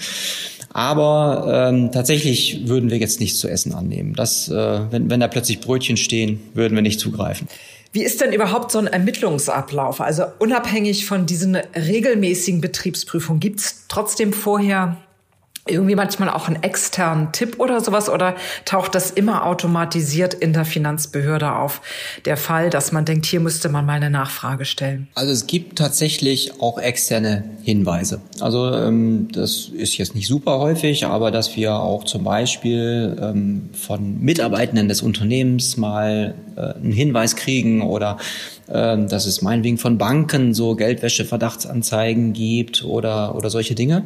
Aber 0.75 1.71
ähm, 1.71 1.93
tatsächlich 1.93 2.67
würden 2.67 2.91
wir 2.91 2.99
jetzt 2.99 3.21
nichts 3.21 3.39
zu 3.39 3.49
essen 3.49 3.73
annehmen. 3.73 4.15
Das, 4.15 4.49
äh, 4.49 4.81
wenn, 4.91 5.09
wenn 5.09 5.21
da 5.21 5.29
plötzlich 5.29 5.61
Brötchen 5.61 5.97
stehen, 5.97 6.41
würden 6.53 6.75
wir 6.75 6.83
nicht 6.83 7.01
zugreifen. 7.01 7.47
Wie 7.95 8.03
ist 8.03 8.21
denn 8.21 8.33
überhaupt 8.33 8.73
so 8.73 8.81
ein 8.81 8.89
Ermittlungsablauf? 8.89 10.01
Also 10.01 10.25
unabhängig 10.41 11.07
von 11.07 11.27
diesen 11.27 11.55
regelmäßigen 11.55 12.61
Betriebsprüfungen, 12.61 13.39
gibt 13.39 13.61
es 13.61 13.85
trotzdem 13.87 14.33
vorher 14.33 14.97
irgendwie 15.67 15.95
manchmal 15.95 16.29
auch 16.29 16.47
einen 16.47 16.63
externen 16.63 17.33
Tipp 17.33 17.59
oder 17.59 17.81
sowas 17.81 18.11
oder 18.11 18.35
taucht 18.67 18.95
das 18.95 19.11
immer 19.11 19.47
automatisiert 19.47 20.35
in 20.35 20.53
der 20.53 20.67
Finanzbehörde 20.67 21.55
auf? 21.55 21.81
Der 22.27 22.37
Fall, 22.37 22.69
dass 22.69 22.93
man 22.93 23.07
denkt, 23.07 23.25
hier 23.25 23.41
müsste 23.41 23.71
man 23.71 23.87
mal 23.87 23.95
eine 23.95 24.11
Nachfrage 24.11 24.67
stellen. 24.67 25.09
Also 25.15 25.33
es 25.33 25.47
gibt 25.47 25.79
tatsächlich 25.79 26.61
auch 26.61 26.79
externe 26.79 27.45
Hinweise. 27.63 28.21
Also 28.41 28.75
ähm, 28.75 29.29
das 29.33 29.71
ist 29.75 29.97
jetzt 29.97 30.15
nicht 30.15 30.27
super 30.27 30.59
häufig, 30.59 31.07
aber 31.07 31.31
dass 31.31 31.57
wir 31.57 31.77
auch 31.77 32.05
zum 32.05 32.25
Beispiel 32.25 33.17
ähm, 33.21 33.71
von 33.73 34.21
Mitarbeitenden 34.21 34.89
des 34.89 35.01
Unternehmens 35.01 35.79
mal 35.79 36.35
äh, 36.57 36.75
einen 36.75 36.93
Hinweis 36.93 37.37
kriegen 37.37 37.81
oder 37.81 38.19
ähm, 38.71 39.09
dass 39.09 39.25
es 39.25 39.41
meinetwegen 39.41 39.79
von 39.79 39.97
Banken 39.97 40.53
so 40.53 40.75
Geldwäsche-Verdachtsanzeigen 40.75 42.35
gibt 42.35 42.85
oder, 42.85 43.35
oder 43.35 43.49
solche 43.49 43.75
Dinge 43.75 44.05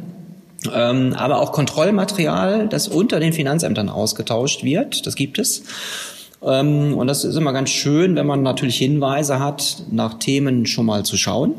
ähm, 0.73 1.13
aber 1.13 1.39
auch 1.39 1.51
Kontrollmaterial, 1.51 2.67
das 2.67 2.87
unter 2.87 3.19
den 3.19 3.33
Finanzämtern 3.33 3.89
ausgetauscht 3.89 4.63
wird. 4.63 5.05
Das 5.05 5.15
gibt 5.15 5.39
es. 5.39 5.63
Ähm, 6.41 6.97
und 6.97 7.07
das 7.07 7.23
ist 7.23 7.35
immer 7.35 7.53
ganz 7.53 7.69
schön, 7.69 8.15
wenn 8.15 8.25
man 8.25 8.43
natürlich 8.43 8.77
Hinweise 8.77 9.39
hat, 9.39 9.83
nach 9.91 10.19
Themen 10.19 10.65
schon 10.65 10.85
mal 10.85 11.03
zu 11.03 11.17
schauen. 11.17 11.55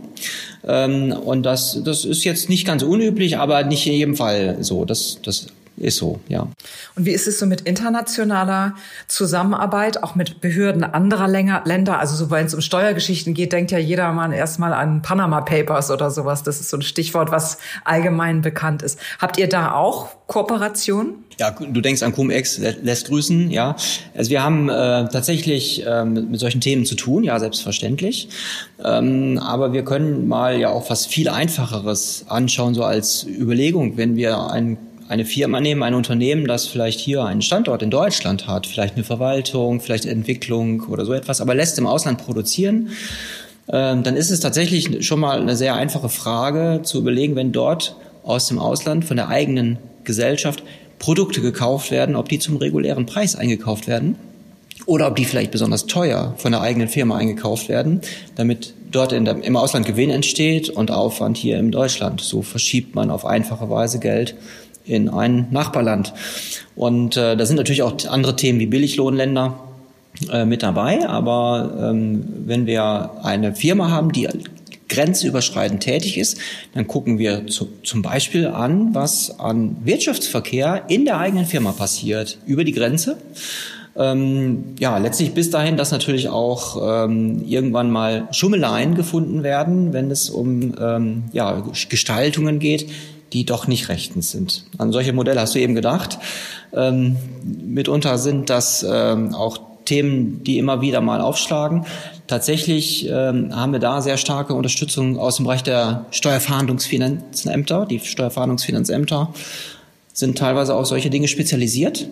Ähm, 0.67 1.13
und 1.13 1.45
das, 1.45 1.83
das 1.85 2.05
ist 2.05 2.25
jetzt 2.25 2.49
nicht 2.49 2.67
ganz 2.67 2.83
unüblich, 2.83 3.39
aber 3.39 3.63
nicht 3.65 3.87
in 3.87 3.93
jedem 3.93 4.17
Fall 4.17 4.59
so. 4.61 4.85
Das, 4.85 5.19
das 5.23 5.49
ist 5.81 5.97
so, 5.97 6.21
ja. 6.29 6.47
Und 6.95 7.07
wie 7.07 7.11
ist 7.11 7.27
es 7.27 7.39
so 7.39 7.47
mit 7.47 7.63
internationaler 7.63 8.75
Zusammenarbeit, 9.09 10.03
auch 10.03 10.15
mit 10.15 10.41
Behörden 10.41 10.85
anderer 10.85 11.27
Länder? 11.27 11.99
Also 11.99 12.15
so, 12.17 12.31
wenn 12.31 12.47
es 12.47 12.55
um 12.55 12.61
Steuergeschichten 12.61 13.33
geht, 13.33 13.53
denkt 13.53 13.71
ja 13.71 13.79
jedermann 13.79 14.33
erstmal 14.33 14.75
an 14.75 15.01
Panama 15.01 15.41
Papers 15.41 15.91
oder 15.91 16.11
sowas. 16.11 16.43
Das 16.43 16.61
ist 16.61 16.69
so 16.69 16.77
ein 16.77 16.83
Stichwort, 16.83 17.31
was 17.33 17.59
allgemein 17.85 18.43
bekannt 18.43 18.83
ist. 18.83 18.99
Habt 19.19 19.39
ihr 19.39 19.49
da 19.49 19.73
auch 19.73 20.11
Kooperation? 20.27 21.25
Ja, 21.39 21.51
du 21.53 21.81
denkst 21.81 22.03
an 22.03 22.13
Cum-Ex, 22.13 22.59
lässt 22.59 23.07
grüßen, 23.07 23.51
ja. 23.51 23.75
Also 24.15 24.31
wir 24.31 24.43
haben 24.43 24.69
äh, 24.69 25.09
tatsächlich 25.09 25.87
äh, 25.87 26.05
mit, 26.05 26.31
mit, 26.31 26.39
solchen 26.39 26.61
Themen 26.61 26.85
zu 26.85 26.95
tun, 26.95 27.25
ja, 27.25 27.41
selbstverständlich. 27.41 28.29
Ähm, 28.85 29.39
aber 29.39 29.73
wir 29.73 29.83
können 29.83 30.29
mal 30.29 30.59
ja 30.59 30.69
auch 30.69 30.91
was 30.91 31.07
viel 31.07 31.31
Einfacheres 31.31 32.27
anschauen, 32.29 32.75
so 32.75 32.85
als 32.85 33.27
Überlegung, 33.27 33.97
wenn 33.97 34.17
wir 34.17 34.51
ein 34.51 34.77
eine 35.11 35.25
Firma 35.25 35.61
nehmen, 35.61 35.83
ein 35.83 35.95
Unternehmen, 35.95 36.47
das 36.47 36.67
vielleicht 36.67 37.01
hier 37.01 37.25
einen 37.25 37.43
Standort 37.43 37.83
in 37.83 37.91
Deutschland 37.91 38.47
hat, 38.47 38.69
vielleicht 38.69 38.95
eine 38.95 39.03
Verwaltung, 39.03 39.81
vielleicht 39.81 40.07
Entwicklung 40.07 40.83
oder 40.83 41.05
so 41.05 41.13
etwas, 41.13 41.41
aber 41.41 41.53
lässt 41.57 41.77
im 41.81 41.87
Ausland 41.89 42.25
produzieren, 42.25 42.91
ähm, 43.73 44.05
dann 44.05 44.15
ist 44.15 44.31
es 44.31 44.39
tatsächlich 44.39 45.05
schon 45.05 45.19
mal 45.19 45.41
eine 45.41 45.57
sehr 45.57 45.75
einfache 45.75 46.09
Frage 46.09 46.83
zu 46.85 46.99
überlegen, 46.99 47.35
wenn 47.35 47.51
dort 47.51 47.97
aus 48.23 48.47
dem 48.47 48.61
Ausland 48.61 49.05
von 49.05 49.17
der 49.17 49.29
eigenen 49.29 49.79
Gesellschaft 50.05 50.63
Produkte 51.01 51.41
gekauft 51.41 51.91
werden, 51.91 52.15
ob 52.15 52.29
die 52.29 52.39
zum 52.39 52.57
regulären 52.57 53.07
Preis 53.07 53.35
eingekauft 53.35 53.89
werden 53.89 54.15
oder 54.87 55.09
ob 55.09 55.17
die 55.17 55.25
vielleicht 55.25 55.51
besonders 55.51 55.87
teuer 55.87 56.35
von 56.37 56.53
der 56.53 56.61
eigenen 56.61 56.87
Firma 56.87 57.17
eingekauft 57.17 57.69
werden, 57.69 58.01
damit 58.37 58.75
dort 58.93 59.11
der, 59.11 59.43
im 59.43 59.57
Ausland 59.57 59.87
Gewinn 59.87 60.11
entsteht 60.11 60.69
und 60.69 60.93
Aufwand 60.93 61.37
hier 61.37 61.59
in 61.59 61.73
Deutschland. 61.73 62.21
So 62.21 62.43
verschiebt 62.43 62.95
man 62.95 63.11
auf 63.11 63.25
einfache 63.25 63.69
Weise 63.71 63.99
Geld 63.99 64.37
in 64.91 65.09
ein 65.09 65.47
Nachbarland. 65.51 66.13
Und 66.77 67.17
äh, 67.17 67.37
da 67.37 67.47
sind 67.47 67.57
natürlich 67.57 67.83
auch 67.83 67.95
andere 68.09 68.37
Themen 68.37 68.59
wie 68.59 68.67
Billiglohnländer 68.67 69.59
äh, 70.31 70.45
mit 70.45 70.63
dabei. 70.63 71.09
Aber 71.09 71.91
ähm, 71.91 72.25
wenn 72.47 72.67
wir 72.67 73.11
eine 73.23 73.55
Firma 73.55 73.91
haben, 73.91 74.13
die 74.13 74.29
grenzüberschreitend 74.89 75.83
tätig 75.83 76.19
ist, 76.19 76.39
dann 76.75 76.87
gucken 76.87 77.19
wir 77.19 77.47
zu, 77.47 77.69
zum 77.85 78.03
Beispiel 78.03 78.49
an, 78.49 78.95
was 78.95 79.39
an 79.39 79.77
Wirtschaftsverkehr 79.85 80.85
in 80.89 81.05
der 81.05 81.19
eigenen 81.19 81.47
Firma 81.47 81.73
passiert 81.73 82.39
über 82.45 82.65
die 82.65 82.73
Grenze. 82.73 83.17
Ähm, 83.97 84.75
ja, 84.79 84.99
letztlich 84.99 85.33
bis 85.33 85.51
dahin, 85.51 85.77
dass 85.77 85.91
natürlich 85.91 86.29
auch 86.29 87.05
ähm, 87.05 87.45
irgendwann 87.47 87.91
mal 87.91 88.29
Schummeleien 88.33 88.95
gefunden 88.95 89.43
werden, 89.43 89.93
wenn 89.93 90.11
es 90.11 90.31
um 90.31 90.75
ähm, 90.81 91.25
ja, 91.33 91.63
Gestaltungen 91.89 92.59
geht, 92.59 92.89
die 93.33 93.45
doch 93.45 93.67
nicht 93.67 93.89
rechtens 93.89 94.31
sind. 94.31 94.65
An 94.79 94.93
solche 94.93 95.13
Modelle 95.13 95.41
hast 95.41 95.55
du 95.55 95.61
eben 95.61 95.75
gedacht. 95.75 96.19
Ähm, 96.73 97.17
mitunter 97.45 98.19
sind 98.19 98.51
das 98.51 98.85
ähm, 98.89 99.35
auch 99.35 99.59
Themen, 99.85 100.45
die 100.45 100.59
immer 100.59 100.81
wieder 100.81 101.01
mal 101.01 101.21
aufschlagen. 101.21 101.85
Tatsächlich 102.27 103.09
ähm, 103.09 103.55
haben 103.55 103.73
wir 103.73 103.81
da 103.81 104.03
sehr 104.03 104.17
starke 104.19 104.55
Unterstützung 104.55 105.19
aus 105.19 105.37
dem 105.37 105.47
Bereich 105.47 105.63
der 105.63 106.07
Steuerfahndungsfinanzämter. 106.11 107.87
Die 107.87 107.99
Steuerfahndungsfinanzämter 107.99 109.33
sind 110.13 110.39
teilweise 110.39 110.75
auf 110.75 110.87
solche 110.87 111.11
Dinge 111.11 111.29
spezialisiert 111.29 112.09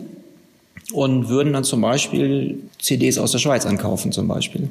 und 0.93 1.29
würden 1.29 1.53
dann 1.53 1.65
zum 1.65 1.81
Beispiel 1.81 2.59
CDs 2.81 3.19
aus 3.19 3.33
der 3.33 3.39
Schweiz 3.39 3.67
ankaufen 3.67 4.11
zum 4.11 4.27
Beispiel 4.27 4.69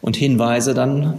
und 0.00 0.16
Hinweise 0.16 0.74
dann 0.74 1.14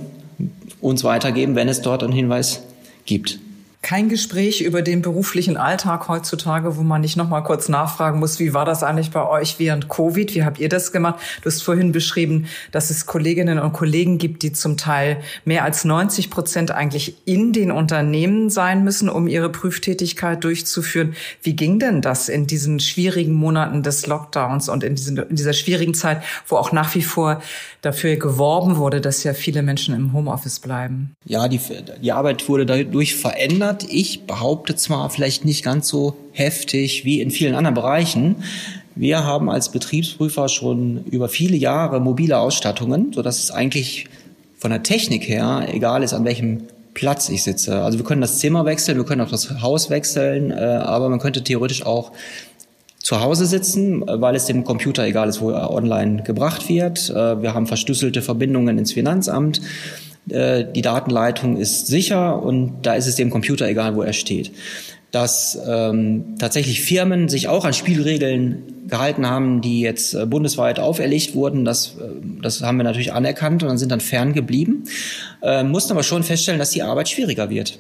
uns 0.79 1.03
weitergeben, 1.03 1.55
wenn 1.55 1.67
es 1.67 1.81
dort 1.81 2.03
einen 2.03 2.13
Hinweis 2.13 2.61
gibt 3.05 3.39
kein 3.87 4.09
Gespräch 4.09 4.59
über 4.59 4.81
den 4.81 5.01
beruflichen 5.01 5.55
Alltag 5.55 6.09
heutzutage, 6.09 6.75
wo 6.75 6.81
man 6.81 6.99
nicht 6.99 7.15
noch 7.15 7.29
mal 7.29 7.39
kurz 7.39 7.69
nachfragen 7.69 8.19
muss, 8.19 8.37
wie 8.37 8.53
war 8.53 8.65
das 8.65 8.83
eigentlich 8.83 9.11
bei 9.11 9.25
euch 9.25 9.59
während 9.59 9.87
Covid? 9.87 10.35
Wie 10.35 10.43
habt 10.43 10.59
ihr 10.59 10.67
das 10.67 10.91
gemacht? 10.91 11.21
Du 11.41 11.45
hast 11.49 11.63
vorhin 11.63 11.93
beschrieben, 11.93 12.47
dass 12.73 12.89
es 12.89 13.05
Kolleginnen 13.05 13.59
und 13.59 13.71
Kollegen 13.71 14.17
gibt, 14.17 14.43
die 14.43 14.51
zum 14.51 14.75
Teil 14.75 15.21
mehr 15.45 15.63
als 15.63 15.85
90 15.85 16.29
Prozent 16.29 16.71
eigentlich 16.71 17.15
in 17.23 17.53
den 17.53 17.71
Unternehmen 17.71 18.49
sein 18.49 18.83
müssen, 18.83 19.07
um 19.07 19.25
ihre 19.25 19.49
Prüftätigkeit 19.49 20.43
durchzuführen. 20.43 21.15
Wie 21.41 21.55
ging 21.55 21.79
denn 21.79 22.01
das 22.01 22.27
in 22.27 22.45
diesen 22.45 22.81
schwierigen 22.81 23.35
Monaten 23.35 23.83
des 23.83 24.05
Lockdowns 24.05 24.67
und 24.67 24.83
in, 24.83 24.95
diesen, 24.95 25.15
in 25.15 25.37
dieser 25.37 25.53
schwierigen 25.53 25.93
Zeit, 25.93 26.21
wo 26.45 26.57
auch 26.57 26.73
nach 26.73 26.93
wie 26.93 27.03
vor 27.03 27.41
dafür 27.81 28.17
geworben 28.17 28.75
wurde, 28.75 28.99
dass 28.99 29.23
ja 29.23 29.33
viele 29.33 29.61
Menschen 29.61 29.95
im 29.95 30.11
Homeoffice 30.11 30.59
bleiben? 30.59 31.15
Ja, 31.23 31.47
die, 31.47 31.61
die 32.01 32.11
Arbeit 32.11 32.49
wurde 32.49 32.65
dadurch 32.65 33.15
verändert 33.15 33.76
hat. 33.83 33.91
Ich 33.91 34.25
behaupte 34.25 34.75
zwar 34.75 35.09
vielleicht 35.09 35.45
nicht 35.45 35.63
ganz 35.63 35.87
so 35.87 36.15
heftig 36.31 37.05
wie 37.05 37.21
in 37.21 37.31
vielen 37.31 37.55
anderen 37.55 37.75
Bereichen. 37.75 38.37
Wir 38.95 39.23
haben 39.23 39.49
als 39.49 39.69
Betriebsprüfer 39.69 40.49
schon 40.49 41.03
über 41.05 41.29
viele 41.29 41.55
Jahre 41.55 41.99
mobile 41.99 42.39
Ausstattungen, 42.39 43.13
so 43.13 43.21
dass 43.21 43.43
es 43.43 43.51
eigentlich 43.51 44.07
von 44.57 44.71
der 44.71 44.81
Technik 44.81 45.27
her 45.27 45.67
egal 45.71 46.01
ist, 46.01 46.13
an 46.13 46.25
welchem 46.25 46.63
Platz 46.95 47.29
ich 47.29 47.43
sitze. 47.43 47.83
Also 47.83 47.99
wir 47.99 48.05
können 48.05 48.21
das 48.21 48.39
Zimmer 48.39 48.65
wechseln, 48.65 48.97
wir 48.97 49.05
können 49.05 49.21
auch 49.21 49.29
das 49.29 49.61
Haus 49.61 49.91
wechseln, 49.91 50.49
äh, 50.49 50.55
aber 50.55 51.09
man 51.09 51.19
könnte 51.19 51.43
theoretisch 51.43 51.85
auch 51.85 52.11
zu 52.97 53.21
Hause 53.21 53.45
sitzen, 53.45 54.03
weil 54.05 54.35
es 54.35 54.45
dem 54.45 54.63
Computer 54.63 55.05
egal 55.05 55.29
ist, 55.29 55.39
wo 55.39 55.51
er 55.51 55.71
online 55.71 56.23
gebracht 56.23 56.67
wird. 56.67 57.11
Äh, 57.11 57.41
wir 57.41 57.53
haben 57.53 57.67
verschlüsselte 57.67 58.23
Verbindungen 58.23 58.79
ins 58.79 58.93
Finanzamt. 58.93 59.61
Äh, 60.29 60.65
die 60.73 60.81
Datenleitung 60.81 61.57
ist 61.57 61.87
sicher 61.87 62.41
und 62.41 62.81
da 62.83 62.95
ist 62.95 63.07
es 63.07 63.15
dem 63.15 63.29
Computer 63.29 63.67
egal, 63.67 63.95
wo 63.95 64.01
er 64.01 64.13
steht. 64.13 64.51
Dass 65.11 65.57
ähm, 65.67 66.35
tatsächlich 66.37 66.81
Firmen 66.81 67.29
sich 67.29 67.47
auch 67.47 67.63
an 67.63 67.73
Spielregeln 67.73 68.87
gehalten 68.87 69.29
haben, 69.29 69.61
die 69.61 69.81
jetzt 69.81 70.13
äh, 70.13 70.25
bundesweit 70.25 70.79
auferlegt 70.79 71.33
wurden, 71.33 71.63
das, 71.65 71.95
äh, 71.99 72.09
das 72.41 72.61
haben 72.61 72.77
wir 72.77 72.83
natürlich 72.83 73.13
anerkannt 73.13 73.63
und 73.63 73.69
dann 73.69 73.77
sind 73.77 73.91
dann 73.91 74.01
fern 74.01 74.33
geblieben, 74.33 74.83
äh, 75.41 75.63
mussten 75.63 75.93
aber 75.93 76.03
schon 76.03 76.23
feststellen, 76.23 76.59
dass 76.59 76.71
die 76.71 76.83
Arbeit 76.83 77.09
schwieriger 77.09 77.49
wird. 77.49 77.79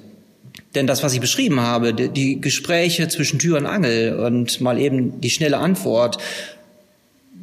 Denn 0.75 0.87
das, 0.87 1.03
was 1.03 1.13
ich 1.13 1.21
beschrieben 1.21 1.59
habe, 1.59 1.93
die, 1.93 2.09
die 2.09 2.41
Gespräche 2.41 3.07
zwischen 3.07 3.39
Tür 3.39 3.57
und 3.57 3.65
Angel 3.65 4.19
und 4.19 4.61
mal 4.61 4.79
eben 4.79 5.21
die 5.21 5.29
schnelle 5.29 5.57
Antwort, 5.57 6.17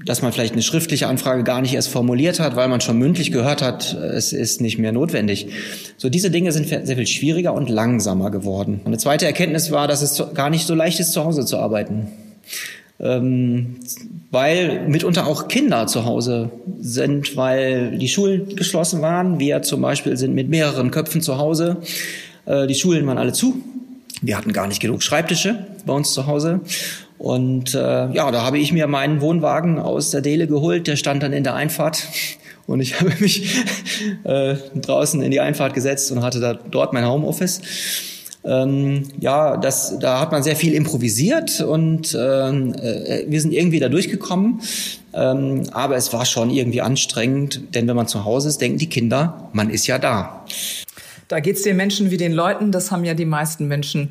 dass 0.04 0.22
man 0.22 0.32
vielleicht 0.32 0.52
eine 0.52 0.62
schriftliche 0.62 1.08
Anfrage 1.08 1.44
gar 1.44 1.60
nicht 1.60 1.74
erst 1.74 1.88
formuliert 1.88 2.40
hat, 2.40 2.56
weil 2.56 2.68
man 2.68 2.80
schon 2.80 2.98
mündlich 2.98 3.32
gehört 3.32 3.62
hat, 3.62 3.94
es 3.94 4.32
ist 4.32 4.60
nicht 4.60 4.78
mehr 4.78 4.92
notwendig. 4.92 5.48
So 5.96 6.08
diese 6.08 6.30
Dinge 6.30 6.52
sind 6.52 6.68
sehr 6.68 6.96
viel 6.96 7.06
schwieriger 7.06 7.54
und 7.54 7.70
langsamer 7.70 8.30
geworden. 8.30 8.80
Eine 8.84 8.98
zweite 8.98 9.26
Erkenntnis 9.26 9.70
war, 9.70 9.88
dass 9.88 10.02
es 10.02 10.22
gar 10.34 10.50
nicht 10.50 10.66
so 10.66 10.74
leicht 10.74 11.00
ist, 11.00 11.12
zu 11.12 11.24
Hause 11.24 11.44
zu 11.44 11.58
arbeiten. 11.58 12.08
Ähm, 13.00 13.76
weil 14.30 14.88
mitunter 14.88 15.26
auch 15.26 15.48
Kinder 15.48 15.86
zu 15.86 16.04
Hause 16.04 16.50
sind, 16.78 17.36
weil 17.36 17.98
die 17.98 18.08
Schulen 18.08 18.54
geschlossen 18.54 19.02
waren. 19.02 19.40
Wir 19.40 19.62
zum 19.62 19.80
Beispiel 19.80 20.16
sind 20.16 20.34
mit 20.34 20.48
mehreren 20.48 20.90
Köpfen 20.90 21.20
zu 21.20 21.38
Hause. 21.38 21.78
Äh, 22.46 22.66
die 22.66 22.74
Schulen 22.74 23.06
waren 23.06 23.18
alle 23.18 23.32
zu. 23.32 23.62
Wir 24.22 24.38
hatten 24.38 24.52
gar 24.52 24.68
nicht 24.68 24.80
genug 24.80 25.02
Schreibtische 25.02 25.66
bei 25.84 25.92
uns 25.92 26.12
zu 26.12 26.26
Hause. 26.26 26.60
Und 27.24 27.74
äh, 27.74 27.78
ja, 28.12 28.30
da 28.30 28.42
habe 28.42 28.58
ich 28.58 28.70
mir 28.70 28.86
meinen 28.86 29.22
Wohnwagen 29.22 29.78
aus 29.78 30.10
der 30.10 30.20
Dele 30.20 30.46
geholt, 30.46 30.86
der 30.86 30.96
stand 30.96 31.22
dann 31.22 31.32
in 31.32 31.42
der 31.42 31.54
Einfahrt. 31.54 32.06
Und 32.66 32.80
ich 32.80 33.00
habe 33.00 33.14
mich 33.18 33.64
äh, 34.24 34.56
draußen 34.74 35.22
in 35.22 35.30
die 35.30 35.40
Einfahrt 35.40 35.72
gesetzt 35.72 36.10
und 36.12 36.22
hatte 36.22 36.40
da 36.40 36.54
dort 36.54 36.94
mein 36.94 37.06
Homeoffice. 37.06 37.60
Ähm, 38.42 39.04
ja, 39.20 39.58
das, 39.58 39.98
da 39.98 40.18
hat 40.18 40.32
man 40.32 40.42
sehr 40.42 40.56
viel 40.56 40.72
improvisiert 40.72 41.60
und 41.60 42.16
ähm, 42.18 42.74
äh, 42.74 43.24
wir 43.26 43.40
sind 43.42 43.52
irgendwie 43.52 43.80
da 43.80 43.90
durchgekommen. 43.90 44.60
Ähm, 45.12 45.64
aber 45.72 45.96
es 45.96 46.14
war 46.14 46.24
schon 46.24 46.48
irgendwie 46.48 46.80
anstrengend, 46.80 47.74
denn 47.74 47.86
wenn 47.86 47.96
man 47.96 48.08
zu 48.08 48.24
Hause 48.24 48.48
ist, 48.48 48.62
denken 48.62 48.78
die 48.78 48.88
Kinder, 48.88 49.50
man 49.52 49.68
ist 49.68 49.86
ja 49.86 49.98
da. 49.98 50.46
Da 51.28 51.40
geht 51.40 51.56
es 51.56 51.62
den 51.62 51.76
Menschen 51.76 52.10
wie 52.10 52.16
den 52.16 52.32
Leuten. 52.32 52.72
Das 52.72 52.90
haben 52.90 53.04
ja 53.04 53.12
die 53.12 53.26
meisten 53.26 53.68
Menschen 53.68 54.10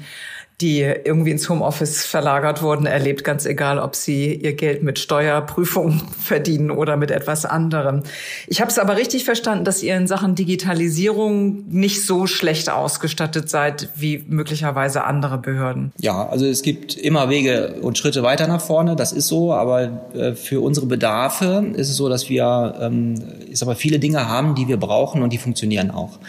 die 0.64 0.80
irgendwie 0.80 1.32
ins 1.32 1.50
Homeoffice 1.50 2.06
verlagert 2.06 2.62
wurden, 2.62 2.86
erlebt, 2.86 3.26
ganz 3.26 3.46
egal, 3.46 3.80
ob 3.80 3.96
sie 3.96 4.34
ihr 4.34 4.54
Geld 4.54 4.82
mit 4.82 4.98
Steuerprüfung 4.98 6.02
verdienen 6.20 6.72
oder 6.72 6.96
mit 6.96 7.12
etwas 7.12 7.46
anderem. 7.46 8.04
Ich 8.48 8.62
habe 8.62 8.72
es 8.72 8.80
aber 8.80 8.96
richtig 8.96 9.26
verstanden, 9.26 9.66
dass 9.66 9.84
ihr 9.84 9.96
in 9.98 10.08
Sachen 10.08 10.36
Digitalisierung 10.36 11.66
nicht 11.70 12.06
so 12.06 12.28
schlecht 12.28 12.70
ausgestattet 12.70 13.50
seid 13.50 13.90
wie 13.96 14.24
möglicherweise 14.28 15.04
andere 15.04 15.38
Behörden. 15.38 15.92
Ja, 16.00 16.30
also 16.30 16.46
es 16.46 16.62
gibt 16.62 16.96
immer 16.96 17.30
Wege 17.30 17.76
und 17.82 17.98
Schritte 17.98 18.24
weiter 18.24 18.48
nach 18.48 18.62
vorne, 18.62 18.96
das 18.96 19.12
ist 19.12 19.28
so, 19.28 19.54
aber 19.54 20.10
äh, 20.16 20.34
für 20.34 20.62
unsere 20.62 20.86
Bedarfe 20.86 21.66
ist 21.76 21.90
es 21.90 21.98
so, 21.98 22.08
dass 22.08 22.30
wir 22.30 22.76
ähm, 22.80 23.16
ich 23.50 23.60
sag 23.60 23.68
mal, 23.68 23.76
viele 23.76 24.00
Dinge 24.00 24.30
haben, 24.30 24.56
die 24.56 24.70
wir 24.70 24.78
brauchen 24.78 25.22
und 25.24 25.34
die 25.34 25.38
funktionieren 25.38 25.92
auch. 25.92 26.20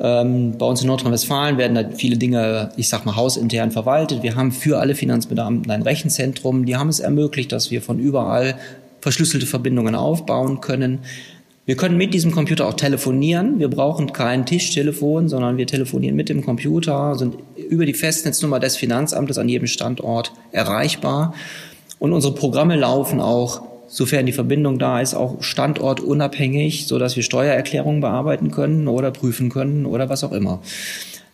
Ähm, 0.00 0.56
bei 0.58 0.66
uns 0.66 0.80
in 0.80 0.86
Nordrhein-Westfalen 0.86 1.58
werden 1.58 1.74
da 1.74 1.90
viele 1.90 2.16
Dinge, 2.16 2.70
ich 2.76 2.88
sag 2.88 3.04
mal, 3.04 3.16
hausintern 3.16 3.72
verwaltet. 3.72 4.22
Wir 4.22 4.36
haben 4.36 4.52
für 4.52 4.78
alle 4.78 4.94
Finanzbeamten 4.94 5.70
ein 5.70 5.82
Rechenzentrum. 5.82 6.66
Die 6.66 6.76
haben 6.76 6.88
es 6.88 7.00
ermöglicht, 7.00 7.50
dass 7.52 7.70
wir 7.70 7.82
von 7.82 7.98
überall 7.98 8.56
verschlüsselte 9.00 9.46
Verbindungen 9.46 9.94
aufbauen 9.94 10.60
können. 10.60 11.00
Wir 11.66 11.76
können 11.76 11.98
mit 11.98 12.14
diesem 12.14 12.32
Computer 12.32 12.66
auch 12.66 12.74
telefonieren. 12.74 13.58
Wir 13.58 13.68
brauchen 13.68 14.12
kein 14.12 14.46
Tischtelefon, 14.46 15.28
sondern 15.28 15.58
wir 15.58 15.66
telefonieren 15.66 16.16
mit 16.16 16.30
dem 16.30 16.42
Computer, 16.42 17.14
sind 17.14 17.34
über 17.68 17.84
die 17.84 17.92
Festnetznummer 17.92 18.58
des 18.58 18.76
Finanzamtes 18.76 19.36
an 19.36 19.50
jedem 19.50 19.66
Standort 19.66 20.32
erreichbar. 20.50 21.34
Und 21.98 22.12
unsere 22.12 22.34
Programme 22.34 22.76
laufen 22.76 23.20
auch 23.20 23.67
sofern 23.88 24.26
die 24.26 24.32
Verbindung 24.32 24.78
da 24.78 25.00
ist, 25.00 25.14
auch 25.14 25.42
standortunabhängig, 25.42 26.86
so 26.86 26.98
dass 26.98 27.16
wir 27.16 27.22
Steuererklärungen 27.22 28.00
bearbeiten 28.00 28.50
können 28.50 28.86
oder 28.86 29.10
prüfen 29.10 29.50
können 29.50 29.86
oder 29.86 30.08
was 30.08 30.22
auch 30.22 30.32
immer. 30.32 30.60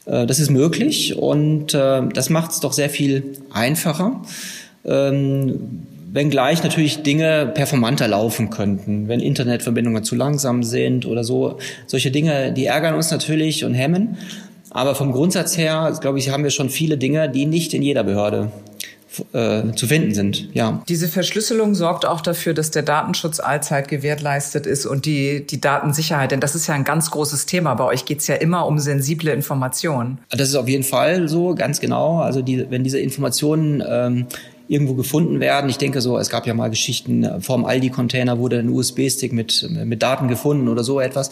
Äh, 0.06 0.26
das 0.26 0.38
ist 0.38 0.50
möglich 0.50 1.16
und 1.16 1.74
äh, 1.74 2.02
das 2.12 2.30
macht 2.30 2.52
es 2.52 2.60
doch 2.60 2.72
sehr 2.72 2.90
viel 2.90 3.38
einfacher. 3.52 4.22
Ähm, 4.84 5.82
wenngleich 6.12 6.62
natürlich 6.62 7.02
Dinge 7.02 7.50
performanter 7.54 8.06
laufen 8.06 8.50
könnten, 8.50 9.08
wenn 9.08 9.20
Internetverbindungen 9.20 10.04
zu 10.04 10.14
langsam 10.14 10.62
sind 10.62 11.06
oder 11.06 11.24
so. 11.24 11.58
Solche 11.86 12.10
Dinge, 12.10 12.52
die 12.52 12.66
ärgern 12.66 12.94
uns 12.94 13.10
natürlich 13.10 13.64
und 13.64 13.74
hemmen. 13.74 14.16
Aber 14.70 14.94
vom 14.94 15.12
Grundsatz 15.12 15.56
her, 15.56 15.96
glaube 16.00 16.18
ich, 16.18 16.30
haben 16.30 16.42
wir 16.42 16.50
schon 16.50 16.68
viele 16.68 16.98
Dinge, 16.98 17.28
die 17.28 17.46
nicht 17.46 17.74
in 17.74 17.82
jeder 17.82 18.04
Behörde 18.04 18.50
äh, 19.32 19.72
zu 19.74 19.86
finden 19.86 20.14
sind. 20.14 20.48
Ja. 20.54 20.82
Diese 20.88 21.08
Verschlüsselung 21.08 21.74
sorgt 21.74 22.06
auch 22.06 22.20
dafür, 22.20 22.54
dass 22.54 22.70
der 22.70 22.82
Datenschutz 22.82 23.40
allzeit 23.40 23.88
gewährleistet 23.88 24.66
ist 24.66 24.86
und 24.86 25.06
die, 25.06 25.46
die 25.46 25.60
Datensicherheit. 25.60 26.30
Denn 26.30 26.40
das 26.40 26.54
ist 26.54 26.66
ja 26.66 26.74
ein 26.74 26.84
ganz 26.84 27.10
großes 27.10 27.46
Thema. 27.46 27.74
Bei 27.74 27.84
euch 27.84 28.04
geht 28.04 28.20
es 28.20 28.26
ja 28.26 28.36
immer 28.36 28.66
um 28.66 28.78
sensible 28.78 29.32
Informationen. 29.32 30.18
Das 30.30 30.48
ist 30.48 30.54
auf 30.54 30.68
jeden 30.68 30.84
Fall 30.84 31.28
so, 31.28 31.54
ganz 31.54 31.80
genau. 31.80 32.18
Also 32.18 32.42
die, 32.42 32.70
wenn 32.70 32.84
diese 32.84 32.98
Informationen 32.98 33.82
ähm, 33.86 34.26
irgendwo 34.66 34.94
gefunden 34.94 35.40
werden. 35.40 35.68
Ich 35.68 35.78
denke 35.78 36.00
so, 36.00 36.16
es 36.18 36.30
gab 36.30 36.46
ja 36.46 36.54
mal 36.54 36.70
Geschichten, 36.70 37.24
äh, 37.24 37.40
vorm 37.40 37.64
Aldi-Container 37.64 38.38
wurde 38.38 38.58
ein 38.58 38.70
USB-Stick 38.70 39.32
mit, 39.32 39.68
mit 39.70 40.02
Daten 40.02 40.28
gefunden 40.28 40.68
oder 40.68 40.82
so 40.82 41.00
etwas. 41.00 41.30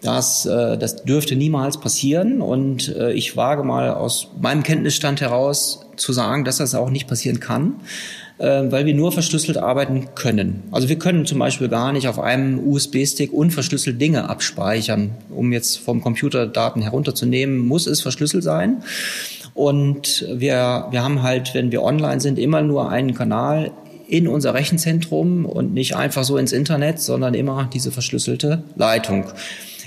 Das, 0.00 0.46
äh, 0.46 0.78
das 0.78 1.02
dürfte 1.04 1.34
niemals 1.34 1.80
passieren 1.80 2.40
und 2.40 2.88
ich 2.88 3.36
wage 3.36 3.64
mal 3.64 3.90
aus 3.90 4.28
meinem 4.40 4.62
Kenntnisstand 4.62 5.20
heraus 5.20 5.87
zu 5.98 6.12
sagen, 6.12 6.44
dass 6.44 6.58
das 6.58 6.74
auch 6.74 6.90
nicht 6.90 7.06
passieren 7.06 7.40
kann, 7.40 7.74
weil 8.38 8.86
wir 8.86 8.94
nur 8.94 9.10
verschlüsselt 9.10 9.58
arbeiten 9.58 10.08
können. 10.14 10.62
Also 10.70 10.88
wir 10.88 10.98
können 10.98 11.26
zum 11.26 11.40
Beispiel 11.40 11.68
gar 11.68 11.92
nicht 11.92 12.06
auf 12.06 12.20
einem 12.20 12.60
USB-Stick 12.60 13.32
unverschlüsselt 13.32 14.00
Dinge 14.00 14.28
abspeichern. 14.30 15.10
Um 15.28 15.52
jetzt 15.52 15.78
vom 15.78 16.00
Computer 16.00 16.46
Daten 16.46 16.80
herunterzunehmen, 16.80 17.58
muss 17.58 17.86
es 17.86 18.00
verschlüsselt 18.00 18.44
sein. 18.44 18.84
Und 19.54 20.24
wir, 20.32 20.86
wir 20.90 21.02
haben 21.02 21.22
halt, 21.24 21.52
wenn 21.54 21.72
wir 21.72 21.82
online 21.82 22.20
sind, 22.20 22.38
immer 22.38 22.62
nur 22.62 22.90
einen 22.90 23.14
Kanal 23.14 23.72
in 24.06 24.28
unser 24.28 24.54
Rechenzentrum 24.54 25.44
und 25.44 25.74
nicht 25.74 25.96
einfach 25.96 26.24
so 26.24 26.38
ins 26.38 26.52
Internet, 26.52 27.00
sondern 27.00 27.34
immer 27.34 27.68
diese 27.72 27.90
verschlüsselte 27.90 28.62
Leitung. 28.76 29.24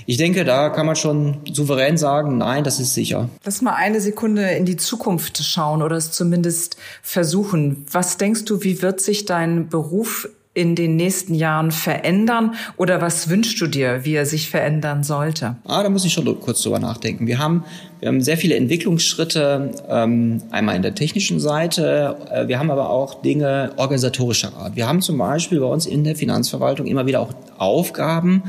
Ich 0.06 0.16
denke, 0.16 0.44
da 0.44 0.70
kann 0.70 0.86
man 0.86 0.96
schon 0.96 1.38
souverän 1.50 1.96
sagen, 1.96 2.38
nein, 2.38 2.64
das 2.64 2.80
ist 2.80 2.94
sicher. 2.94 3.28
Lass 3.44 3.62
mal 3.62 3.74
eine 3.74 4.00
Sekunde 4.00 4.50
in 4.50 4.64
die 4.64 4.76
Zukunft 4.76 5.42
schauen 5.44 5.82
oder 5.82 5.96
es 5.96 6.12
zumindest 6.12 6.76
versuchen. 7.02 7.86
Was 7.90 8.16
denkst 8.16 8.44
du, 8.44 8.62
wie 8.62 8.82
wird 8.82 9.00
sich 9.00 9.24
dein 9.24 9.68
Beruf 9.68 10.28
in 10.54 10.74
den 10.74 10.96
nächsten 10.96 11.34
Jahren 11.34 11.70
verändern 11.70 12.54
oder 12.76 13.00
was 13.00 13.30
wünschst 13.30 13.58
du 13.60 13.66
dir, 13.66 14.04
wie 14.04 14.14
er 14.14 14.26
sich 14.26 14.50
verändern 14.50 15.02
sollte? 15.02 15.56
Ah, 15.64 15.82
da 15.82 15.88
muss 15.88 16.04
ich 16.04 16.12
schon 16.12 16.24
kurz 16.40 16.60
drüber 16.60 16.78
nachdenken. 16.78 17.26
Wir 17.26 17.38
haben, 17.38 17.64
wir 18.00 18.08
haben 18.08 18.20
sehr 18.20 18.36
viele 18.36 18.56
Entwicklungsschritte, 18.56 19.70
ähm, 19.88 20.42
einmal 20.50 20.76
in 20.76 20.82
der 20.82 20.94
technischen 20.94 21.40
Seite, 21.40 22.16
äh, 22.30 22.48
wir 22.48 22.58
haben 22.58 22.70
aber 22.70 22.90
auch 22.90 23.22
Dinge 23.22 23.72
organisatorischer 23.76 24.54
Art. 24.54 24.76
Wir 24.76 24.86
haben 24.86 25.00
zum 25.00 25.16
Beispiel 25.16 25.58
bei 25.58 25.66
uns 25.66 25.86
in 25.86 26.04
der 26.04 26.16
Finanzverwaltung 26.16 26.86
immer 26.86 27.06
wieder 27.06 27.20
auch 27.20 27.32
Aufgaben 27.56 28.42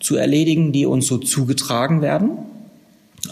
zu 0.00 0.16
erledigen, 0.16 0.72
die 0.72 0.86
uns 0.86 1.06
so 1.06 1.18
zugetragen 1.18 2.02
werden, 2.02 2.30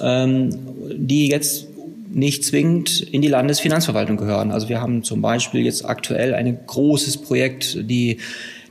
ähm, 0.02 0.50
die 0.94 1.28
jetzt 1.28 1.68
nicht 2.10 2.44
zwingend 2.44 3.00
in 3.00 3.22
die 3.22 3.28
Landesfinanzverwaltung 3.28 4.16
gehören. 4.16 4.52
Also 4.52 4.68
wir 4.68 4.80
haben 4.80 5.02
zum 5.02 5.20
Beispiel 5.20 5.64
jetzt 5.64 5.84
aktuell 5.84 6.34
ein 6.34 6.58
großes 6.66 7.18
Projekt, 7.18 7.90
die 7.90 8.18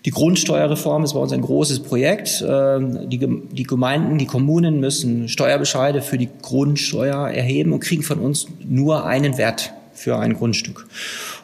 die 0.06 0.12
Grundsteuerreform 0.12 1.06
ist 1.06 1.14
bei 1.14 1.20
uns 1.20 1.32
ein 1.32 1.42
großes 1.42 1.80
Projekt. 1.80 2.44
Ähm, 2.46 3.10
die, 3.10 3.20
die 3.20 3.64
Gemeinden, 3.64 4.18
die 4.18 4.26
Kommunen 4.26 4.80
müssen 4.80 5.30
Steuerbescheide 5.30 6.02
für 6.02 6.18
die 6.18 6.30
Grundsteuer 6.42 7.30
erheben 7.30 7.72
und 7.72 7.80
kriegen 7.80 8.04
von 8.04 8.20
uns 8.20 8.48
nur 8.68 9.06
einen 9.06 9.38
Wert 9.38 9.72
für 9.94 10.18
ein 10.18 10.34
Grundstück. 10.34 10.88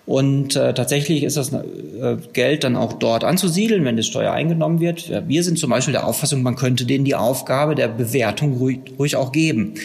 Und 0.09 0.55
äh, 0.55 0.73
tatsächlich 0.73 1.21
ist 1.21 1.37
das 1.37 1.53
äh, 1.53 2.17
Geld 2.33 2.63
dann 2.63 2.75
auch 2.75 2.93
dort 2.93 3.23
anzusiedeln, 3.23 3.85
wenn 3.85 3.95
die 3.95 4.01
Steuer 4.01 4.31
eingenommen 4.31 4.79
wird. 4.79 5.11
Wir 5.27 5.43
sind 5.43 5.59
zum 5.59 5.69
Beispiel 5.69 5.91
der 5.91 6.07
Auffassung, 6.07 6.41
man 6.41 6.55
könnte 6.55 6.85
denen 6.85 7.05
die 7.05 7.13
Aufgabe 7.13 7.75
der 7.75 7.89
Bewertung 7.89 8.57
ruhig, 8.57 8.79
ruhig 8.97 9.15
auch 9.15 9.31
geben. 9.31 9.75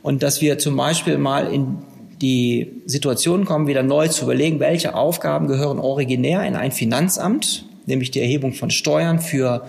Und 0.00 0.22
dass 0.22 0.40
wir 0.40 0.56
zum 0.56 0.74
Beispiel 0.74 1.18
mal 1.18 1.52
in 1.52 1.76
die 2.22 2.80
Situation 2.86 3.44
kommen, 3.44 3.66
wieder 3.66 3.82
neu 3.82 4.08
zu 4.08 4.24
überlegen, 4.24 4.58
welche 4.58 4.94
Aufgaben 4.94 5.48
gehören 5.48 5.78
originär 5.78 6.42
in 6.44 6.56
ein 6.56 6.72
Finanzamt, 6.72 7.66
nämlich 7.84 8.10
die 8.10 8.20
Erhebung 8.20 8.54
von 8.54 8.70
Steuern 8.70 9.18
für 9.18 9.66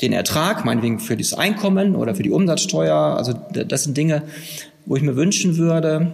den 0.00 0.14
Ertrag, 0.14 0.64
meinetwegen 0.64 0.98
für 0.98 1.18
das 1.18 1.34
Einkommen 1.34 1.94
oder 1.94 2.14
für 2.14 2.22
die 2.22 2.30
Umsatzsteuer. 2.30 2.96
Also 2.96 3.34
das 3.52 3.84
sind 3.84 3.98
Dinge, 3.98 4.22
wo 4.86 4.96
ich 4.96 5.02
mir 5.02 5.14
wünschen 5.14 5.58
würde, 5.58 6.10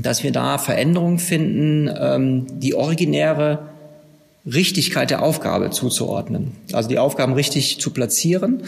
dass 0.00 0.22
wir 0.22 0.32
da 0.32 0.58
Veränderungen 0.58 1.18
finden, 1.18 1.90
ähm, 1.98 2.46
die 2.58 2.74
originäre 2.74 3.70
Richtigkeit 4.46 5.10
der 5.10 5.22
Aufgabe 5.22 5.70
zuzuordnen. 5.70 6.52
Also 6.72 6.88
die 6.88 6.98
Aufgaben 6.98 7.32
richtig 7.32 7.80
zu 7.80 7.90
platzieren. 7.90 8.62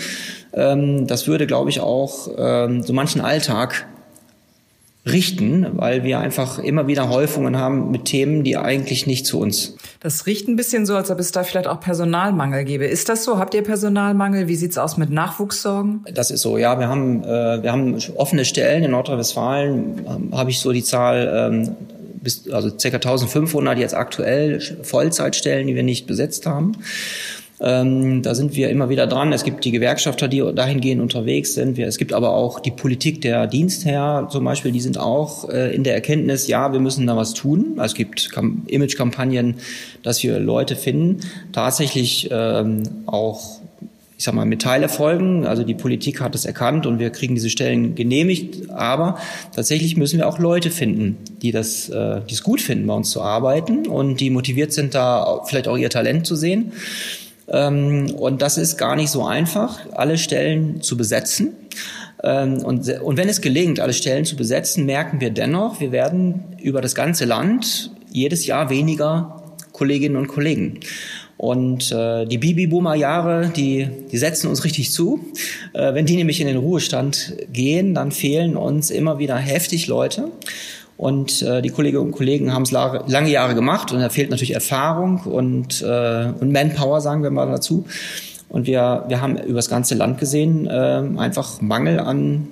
Ähm, 0.52 1.06
das 1.06 1.28
würde, 1.28 1.46
glaube 1.46 1.70
ich, 1.70 1.80
auch 1.80 2.28
ähm, 2.36 2.82
so 2.82 2.92
manchen 2.92 3.20
Alltag 3.20 3.86
richten, 5.12 5.66
weil 5.74 6.04
wir 6.04 6.20
einfach 6.20 6.58
immer 6.58 6.86
wieder 6.86 7.08
Häufungen 7.08 7.56
haben 7.56 7.90
mit 7.90 8.04
Themen, 8.06 8.44
die 8.44 8.56
eigentlich 8.56 9.06
nicht 9.06 9.26
zu 9.26 9.40
uns. 9.40 9.76
Das 10.00 10.26
riecht 10.26 10.48
ein 10.48 10.56
bisschen 10.56 10.86
so, 10.86 10.94
als 10.94 11.10
ob 11.10 11.18
es 11.18 11.32
da 11.32 11.42
vielleicht 11.42 11.66
auch 11.66 11.80
Personalmangel 11.80 12.64
gäbe. 12.64 12.86
Ist 12.86 13.08
das 13.08 13.24
so? 13.24 13.38
Habt 13.38 13.54
ihr 13.54 13.62
Personalmangel? 13.62 14.48
Wie 14.48 14.56
sieht's 14.56 14.78
aus 14.78 14.96
mit 14.96 15.10
Nachwuchssorgen? 15.10 16.04
Das 16.12 16.30
ist 16.30 16.42
so, 16.42 16.58
ja. 16.58 16.78
Wir 16.78 16.88
haben, 16.88 17.24
äh, 17.24 17.62
wir 17.62 17.72
haben 17.72 17.96
offene 18.16 18.44
Stellen 18.44 18.84
in 18.84 18.92
Nordrhein-Westfalen, 18.92 20.06
ähm, 20.06 20.36
habe 20.36 20.50
ich 20.50 20.60
so 20.60 20.72
die 20.72 20.84
Zahl, 20.84 21.50
ähm, 21.52 21.76
bis, 22.22 22.50
also 22.50 22.70
ca. 22.70 22.88
1500 22.88 23.78
jetzt 23.78 23.94
aktuell 23.94 24.60
Vollzeitstellen, 24.82 25.66
die 25.66 25.74
wir 25.74 25.82
nicht 25.82 26.06
besetzt 26.06 26.46
haben. 26.46 26.72
Ähm, 27.60 28.22
da 28.22 28.34
sind 28.34 28.54
wir 28.54 28.70
immer 28.70 28.88
wieder 28.88 29.06
dran. 29.06 29.32
Es 29.32 29.44
gibt 29.44 29.64
die 29.64 29.72
Gewerkschafter, 29.72 30.28
die 30.28 30.42
dahingehend 30.54 31.02
unterwegs 31.02 31.54
sind. 31.54 31.76
Wir, 31.76 31.86
es 31.86 31.98
gibt 31.98 32.12
aber 32.12 32.30
auch 32.30 32.60
die 32.60 32.70
Politik 32.70 33.20
der 33.20 33.46
Dienstherr 33.46 34.28
zum 34.30 34.44
Beispiel, 34.44 34.70
die 34.70 34.80
sind 34.80 34.98
auch 34.98 35.48
äh, 35.48 35.74
in 35.74 35.82
der 35.82 35.94
Erkenntnis, 35.94 36.46
ja, 36.46 36.72
wir 36.72 36.80
müssen 36.80 37.06
da 37.06 37.16
was 37.16 37.34
tun. 37.34 37.80
Es 37.82 37.94
gibt 37.94 38.30
Imagekampagnen, 38.66 39.56
dass 40.02 40.22
wir 40.22 40.38
Leute 40.38 40.76
finden. 40.76 41.20
Tatsächlich 41.52 42.28
ähm, 42.30 42.82
auch 43.06 43.58
ich 44.18 44.24
sag 44.24 44.34
mal, 44.34 44.44
mit 44.44 44.62
Teilerfolgen. 44.62 45.46
Also 45.46 45.62
die 45.62 45.74
Politik 45.74 46.20
hat 46.20 46.34
es 46.34 46.44
erkannt 46.44 46.86
und 46.86 46.98
wir 46.98 47.10
kriegen 47.10 47.36
diese 47.36 47.50
Stellen 47.50 47.94
genehmigt. 47.94 48.68
Aber 48.68 49.16
tatsächlich 49.54 49.96
müssen 49.96 50.18
wir 50.18 50.28
auch 50.28 50.40
Leute 50.40 50.72
finden, 50.72 51.16
die 51.40 51.52
das, 51.52 51.88
äh, 51.88 52.20
die 52.28 52.34
es 52.34 52.42
gut 52.42 52.60
finden, 52.60 52.88
bei 52.88 52.94
uns 52.94 53.10
zu 53.10 53.22
arbeiten 53.22 53.86
und 53.86 54.18
die 54.18 54.30
motiviert 54.30 54.72
sind, 54.72 54.96
da 54.96 55.42
vielleicht 55.46 55.68
auch 55.68 55.76
ihr 55.76 55.88
Talent 55.88 56.26
zu 56.26 56.34
sehen. 56.34 56.72
Ähm, 57.50 58.14
und 58.16 58.42
das 58.42 58.58
ist 58.58 58.76
gar 58.76 58.96
nicht 58.96 59.10
so 59.10 59.24
einfach, 59.24 59.80
alle 59.92 60.18
Stellen 60.18 60.82
zu 60.82 60.96
besetzen. 60.96 61.54
Ähm, 62.22 62.58
und, 62.62 62.88
und 63.00 63.16
wenn 63.16 63.28
es 63.28 63.40
gelingt, 63.40 63.80
alle 63.80 63.92
Stellen 63.92 64.24
zu 64.24 64.36
besetzen, 64.36 64.86
merken 64.86 65.20
wir 65.20 65.30
dennoch, 65.30 65.80
wir 65.80 65.92
werden 65.92 66.56
über 66.60 66.80
das 66.80 66.94
ganze 66.94 67.24
Land 67.24 67.90
jedes 68.10 68.46
Jahr 68.46 68.70
weniger 68.70 69.42
Kolleginnen 69.72 70.16
und 70.16 70.28
Kollegen. 70.28 70.80
Und 71.36 71.92
äh, 71.92 72.26
die 72.26 72.38
Babyboomer-Jahre, 72.38 73.52
die, 73.54 73.88
die 74.10 74.18
setzen 74.18 74.48
uns 74.48 74.64
richtig 74.64 74.90
zu. 74.92 75.20
Äh, 75.72 75.94
wenn 75.94 76.04
die 76.04 76.16
nämlich 76.16 76.40
in 76.40 76.48
den 76.48 76.56
Ruhestand 76.56 77.36
gehen, 77.52 77.94
dann 77.94 78.10
fehlen 78.10 78.56
uns 78.56 78.90
immer 78.90 79.20
wieder 79.20 79.36
heftig 79.36 79.86
Leute. 79.86 80.32
Und 80.98 81.42
äh, 81.42 81.62
die 81.62 81.70
Kolleginnen 81.70 82.06
und 82.06 82.10
Kollegen 82.12 82.52
haben 82.52 82.64
es 82.64 82.72
lange 82.72 83.30
Jahre 83.30 83.54
gemacht 83.54 83.92
und 83.92 84.00
da 84.00 84.08
fehlt 84.08 84.30
natürlich 84.30 84.54
Erfahrung 84.54 85.20
und, 85.20 85.80
äh, 85.80 86.32
und 86.40 86.52
Manpower, 86.52 87.00
sagen 87.00 87.22
wir 87.22 87.30
mal 87.30 87.46
dazu. 87.46 87.86
Und 88.48 88.66
wir, 88.66 89.04
wir 89.06 89.20
haben 89.20 89.38
über 89.38 89.58
das 89.58 89.70
ganze 89.70 89.94
Land 89.94 90.18
gesehen 90.18 90.66
äh, 90.66 91.04
einfach 91.16 91.60
Mangel 91.60 92.00
an, 92.00 92.48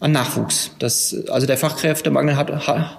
an 0.00 0.10
Nachwuchs. 0.10 0.72
Das, 0.80 1.14
also 1.30 1.46
der 1.46 1.56
Fachkräftemangel 1.56 2.36
hat, 2.36 2.50
hat, 2.66 2.98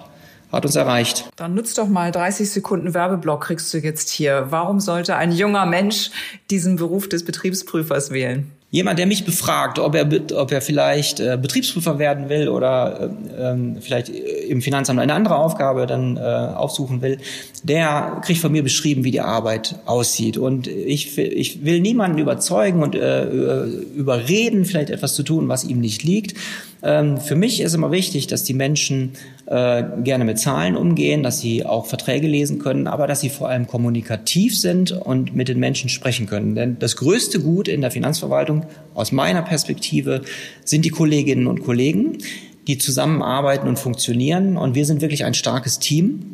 hat 0.50 0.64
uns 0.64 0.76
erreicht. 0.76 1.28
Dann 1.36 1.54
nutzt 1.54 1.76
doch 1.76 1.88
mal 1.88 2.10
30 2.10 2.50
Sekunden 2.50 2.94
Werbeblock 2.94 3.42
kriegst 3.42 3.74
du 3.74 3.78
jetzt 3.78 4.08
hier. 4.08 4.46
Warum 4.48 4.80
sollte 4.80 5.14
ein 5.14 5.30
junger 5.30 5.66
Mensch 5.66 6.10
diesen 6.48 6.76
Beruf 6.76 7.06
des 7.06 7.26
Betriebsprüfers 7.26 8.12
wählen? 8.12 8.50
Jemand, 8.72 9.00
der 9.00 9.06
mich 9.06 9.24
befragt, 9.24 9.80
ob 9.80 9.96
er, 9.96 10.08
ob 10.36 10.52
er 10.52 10.60
vielleicht 10.60 11.18
äh, 11.18 11.36
Betriebsprüfer 11.40 11.98
werden 11.98 12.28
will 12.28 12.48
oder 12.48 13.10
äh, 13.36 13.50
ähm, 13.50 13.78
vielleicht 13.80 14.10
im 14.10 14.62
Finanzamt 14.62 15.00
eine 15.00 15.12
andere 15.12 15.36
Aufgabe 15.36 15.86
dann 15.86 16.16
äh, 16.16 16.20
aufsuchen 16.20 17.02
will, 17.02 17.18
der 17.64 18.20
kriegt 18.24 18.40
von 18.40 18.52
mir 18.52 18.62
beschrieben, 18.62 19.02
wie 19.02 19.10
die 19.10 19.22
Arbeit 19.22 19.74
aussieht. 19.86 20.38
Und 20.38 20.68
ich, 20.68 21.18
ich 21.18 21.64
will 21.64 21.80
niemanden 21.80 22.18
überzeugen 22.18 22.84
und 22.84 22.94
äh, 22.94 23.64
überreden, 23.64 24.64
vielleicht 24.64 24.90
etwas 24.90 25.14
zu 25.14 25.24
tun, 25.24 25.48
was 25.48 25.64
ihm 25.64 25.80
nicht 25.80 26.04
liegt. 26.04 26.36
Ähm, 26.82 27.18
für 27.18 27.36
mich 27.36 27.60
ist 27.60 27.74
immer 27.74 27.90
wichtig, 27.90 28.26
dass 28.26 28.42
die 28.44 28.54
Menschen 28.54 29.12
äh, 29.46 29.82
gerne 30.02 30.24
mit 30.24 30.38
Zahlen 30.38 30.76
umgehen, 30.76 31.22
dass 31.22 31.40
sie 31.40 31.66
auch 31.66 31.86
Verträge 31.86 32.26
lesen 32.26 32.58
können, 32.58 32.86
aber 32.86 33.06
dass 33.06 33.20
sie 33.20 33.28
vor 33.28 33.48
allem 33.48 33.66
kommunikativ 33.66 34.58
sind 34.58 34.92
und 34.92 35.34
mit 35.34 35.48
den 35.48 35.58
Menschen 35.58 35.90
sprechen 35.90 36.26
können. 36.26 36.54
Denn 36.54 36.78
das 36.78 36.96
größte 36.96 37.40
Gut 37.40 37.68
in 37.68 37.80
der 37.80 37.90
Finanzverwaltung 37.90 38.64
aus 38.94 39.12
meiner 39.12 39.42
Perspektive 39.42 40.22
sind 40.64 40.84
die 40.84 40.90
Kolleginnen 40.90 41.46
und 41.46 41.62
Kollegen, 41.62 42.18
die 42.66 42.78
zusammenarbeiten 42.78 43.68
und 43.68 43.78
funktionieren. 43.78 44.56
Und 44.56 44.74
wir 44.74 44.86
sind 44.86 45.00
wirklich 45.00 45.24
ein 45.24 45.34
starkes 45.34 45.78
Team. 45.78 46.32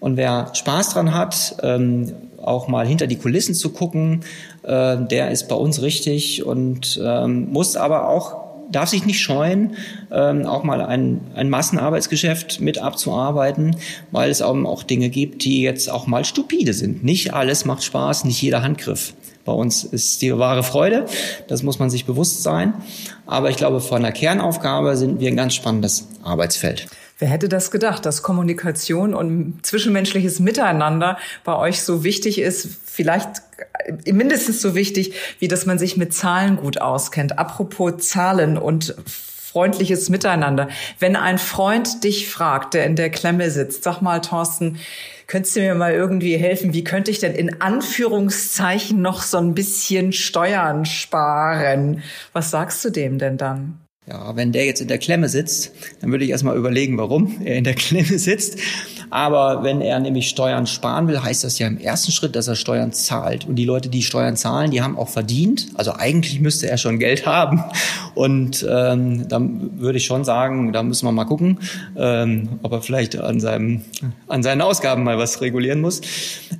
Und 0.00 0.16
wer 0.16 0.50
Spaß 0.54 0.90
dran 0.90 1.14
hat, 1.14 1.56
ähm, 1.62 2.12
auch 2.42 2.68
mal 2.68 2.86
hinter 2.86 3.06
die 3.06 3.16
Kulissen 3.16 3.54
zu 3.54 3.70
gucken, 3.70 4.20
äh, 4.62 4.96
der 4.98 5.30
ist 5.30 5.48
bei 5.48 5.54
uns 5.54 5.82
richtig 5.82 6.44
und 6.44 7.00
ähm, 7.02 7.50
muss 7.52 7.76
aber 7.76 8.08
auch 8.08 8.43
darf 8.70 8.88
sich 8.88 9.06
nicht 9.06 9.20
scheuen, 9.20 9.76
ähm, 10.12 10.46
auch 10.46 10.64
mal 10.64 10.80
ein, 10.80 11.20
ein 11.34 11.50
Massenarbeitsgeschäft 11.50 12.60
mit 12.60 12.78
abzuarbeiten, 12.78 13.76
weil 14.10 14.30
es 14.30 14.42
auch, 14.42 14.56
auch 14.64 14.82
Dinge 14.82 15.08
gibt, 15.10 15.44
die 15.44 15.62
jetzt 15.62 15.90
auch 15.90 16.06
mal 16.06 16.24
stupide 16.24 16.72
sind. 16.72 17.04
Nicht 17.04 17.34
alles 17.34 17.64
macht 17.64 17.84
Spaß, 17.84 18.24
nicht 18.24 18.40
jeder 18.40 18.62
Handgriff. 18.62 19.14
Bei 19.44 19.52
uns 19.52 19.84
ist 19.84 20.22
die 20.22 20.36
wahre 20.38 20.62
Freude, 20.62 21.04
das 21.48 21.62
muss 21.62 21.78
man 21.78 21.90
sich 21.90 22.06
bewusst 22.06 22.42
sein. 22.42 22.72
Aber 23.26 23.50
ich 23.50 23.56
glaube, 23.56 23.80
von 23.80 24.02
der 24.02 24.12
Kernaufgabe 24.12 24.96
sind 24.96 25.20
wir 25.20 25.28
ein 25.28 25.36
ganz 25.36 25.54
spannendes 25.54 26.08
Arbeitsfeld. 26.22 26.86
Wer 27.18 27.28
hätte 27.28 27.48
das 27.48 27.70
gedacht, 27.70 28.04
dass 28.06 28.22
Kommunikation 28.22 29.14
und 29.14 29.64
zwischenmenschliches 29.64 30.40
Miteinander 30.40 31.16
bei 31.44 31.56
euch 31.56 31.82
so 31.82 32.02
wichtig 32.02 32.40
ist, 32.40 32.68
vielleicht 32.84 33.28
mindestens 34.06 34.60
so 34.60 34.74
wichtig, 34.74 35.14
wie 35.38 35.46
dass 35.46 35.64
man 35.64 35.78
sich 35.78 35.96
mit 35.96 36.12
Zahlen 36.12 36.56
gut 36.56 36.80
auskennt. 36.80 37.38
Apropos 37.38 37.98
Zahlen 37.98 38.58
und 38.58 38.96
freundliches 39.06 40.08
Miteinander. 40.08 40.68
Wenn 40.98 41.14
ein 41.14 41.38
Freund 41.38 42.02
dich 42.02 42.28
fragt, 42.28 42.74
der 42.74 42.86
in 42.86 42.96
der 42.96 43.10
Klemme 43.10 43.50
sitzt, 43.50 43.84
sag 43.84 44.02
mal, 44.02 44.20
Thorsten, 44.20 44.80
könntest 45.28 45.54
du 45.54 45.60
mir 45.60 45.76
mal 45.76 45.92
irgendwie 45.92 46.36
helfen? 46.36 46.74
Wie 46.74 46.82
könnte 46.82 47.12
ich 47.12 47.20
denn 47.20 47.34
in 47.34 47.60
Anführungszeichen 47.60 49.00
noch 49.00 49.22
so 49.22 49.38
ein 49.38 49.54
bisschen 49.54 50.12
Steuern 50.12 50.84
sparen? 50.84 52.02
Was 52.32 52.50
sagst 52.50 52.84
du 52.84 52.90
dem 52.90 53.20
denn 53.20 53.36
dann? 53.36 53.83
Ja, 54.06 54.36
wenn 54.36 54.52
der 54.52 54.66
jetzt 54.66 54.82
in 54.82 54.88
der 54.88 54.98
Klemme 54.98 55.30
sitzt, 55.30 55.72
dann 56.02 56.10
würde 56.10 56.26
ich 56.26 56.30
erstmal 56.30 56.58
überlegen, 56.58 56.98
warum 56.98 57.40
er 57.42 57.56
in 57.56 57.64
der 57.64 57.72
Klemme 57.74 58.18
sitzt. 58.18 58.58
Aber 59.08 59.62
wenn 59.62 59.80
er 59.80 59.98
nämlich 59.98 60.28
Steuern 60.28 60.66
sparen 60.66 61.08
will, 61.08 61.22
heißt 61.22 61.42
das 61.42 61.58
ja 61.58 61.66
im 61.68 61.78
ersten 61.78 62.12
Schritt, 62.12 62.36
dass 62.36 62.46
er 62.46 62.54
Steuern 62.54 62.92
zahlt. 62.92 63.46
Und 63.46 63.56
die 63.56 63.64
Leute, 63.64 63.88
die 63.88 64.02
Steuern 64.02 64.36
zahlen, 64.36 64.72
die 64.72 64.82
haben 64.82 64.98
auch 64.98 65.08
verdient. 65.08 65.68
Also 65.74 65.94
eigentlich 65.94 66.38
müsste 66.40 66.68
er 66.68 66.76
schon 66.76 66.98
Geld 66.98 67.24
haben. 67.24 67.64
Und 68.14 68.66
ähm, 68.68 69.26
dann 69.26 69.78
würde 69.80 69.96
ich 69.96 70.04
schon 70.04 70.24
sagen, 70.24 70.74
da 70.74 70.82
müssen 70.82 71.06
wir 71.06 71.12
mal 71.12 71.24
gucken, 71.24 71.60
ähm, 71.96 72.58
ob 72.62 72.72
er 72.72 72.82
vielleicht 72.82 73.16
an, 73.16 73.40
seinem, 73.40 73.82
an 74.28 74.42
seinen 74.42 74.60
Ausgaben 74.60 75.04
mal 75.04 75.16
was 75.16 75.40
regulieren 75.40 75.80
muss. 75.80 76.02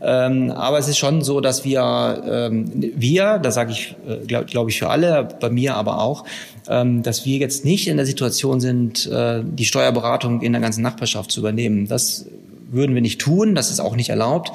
Ähm, 0.00 0.50
aber 0.50 0.78
es 0.78 0.88
ist 0.88 0.96
schon 0.96 1.20
so, 1.20 1.42
dass 1.42 1.64
wir, 1.64 2.22
ähm, 2.26 2.70
wir, 2.74 3.38
da 3.38 3.50
sage 3.50 3.72
ich, 3.72 3.96
äh, 4.08 4.24
glaube 4.26 4.46
glaub 4.46 4.68
ich 4.70 4.78
für 4.78 4.88
alle, 4.88 5.28
bei 5.40 5.50
mir 5.50 5.76
aber 5.76 6.00
auch, 6.00 6.24
dass 6.66 7.26
wir 7.26 7.38
jetzt 7.38 7.64
nicht 7.64 7.88
in 7.88 7.96
der 7.96 8.06
Situation 8.06 8.60
sind, 8.60 9.06
äh, 9.06 9.42
die 9.44 9.64
Steuerberatung 9.64 10.40
in 10.40 10.52
der 10.52 10.62
ganzen 10.62 10.82
Nachbarschaft 10.82 11.30
zu 11.30 11.40
übernehmen. 11.40 11.88
Das 11.88 12.26
würden 12.70 12.94
wir 12.94 13.02
nicht 13.02 13.20
tun, 13.20 13.54
das 13.54 13.70
ist 13.70 13.80
auch 13.80 13.96
nicht 13.96 14.08
erlaubt. 14.08 14.52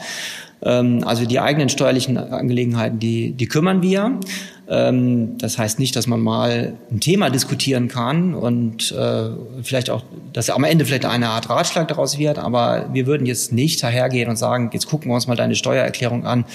Ähm, 0.61 1.03
also 1.05 1.25
die 1.25 1.39
eigenen 1.39 1.69
steuerlichen 1.69 2.17
Angelegenheiten, 2.17 2.99
die, 2.99 3.31
die 3.31 3.47
kümmern 3.47 3.81
wir. 3.81 4.19
Ähm, 4.67 5.37
das 5.37 5.57
heißt 5.57 5.79
nicht, 5.79 5.95
dass 5.95 6.07
man 6.07 6.19
mal 6.19 6.73
ein 6.91 6.99
Thema 6.99 7.29
diskutieren 7.29 7.87
kann 7.87 8.33
und 8.33 8.91
äh, 8.91 9.29
vielleicht 9.63 9.89
auch, 9.89 10.03
dass 10.33 10.49
am 10.49 10.63
Ende 10.63 10.85
vielleicht 10.85 11.05
eine 11.05 11.29
Art 11.29 11.49
Ratschlag 11.49 11.87
daraus 11.87 12.17
wird, 12.17 12.37
aber 12.37 12.89
wir 12.93 13.07
würden 13.07 13.25
jetzt 13.25 13.51
nicht 13.51 13.81
dahergehen 13.81 14.29
und 14.29 14.35
sagen, 14.35 14.69
jetzt 14.73 14.87
gucken 14.87 15.09
wir 15.09 15.15
uns 15.15 15.27
mal 15.27 15.35
deine 15.35 15.55
Steuererklärung 15.55 16.25
an 16.25 16.45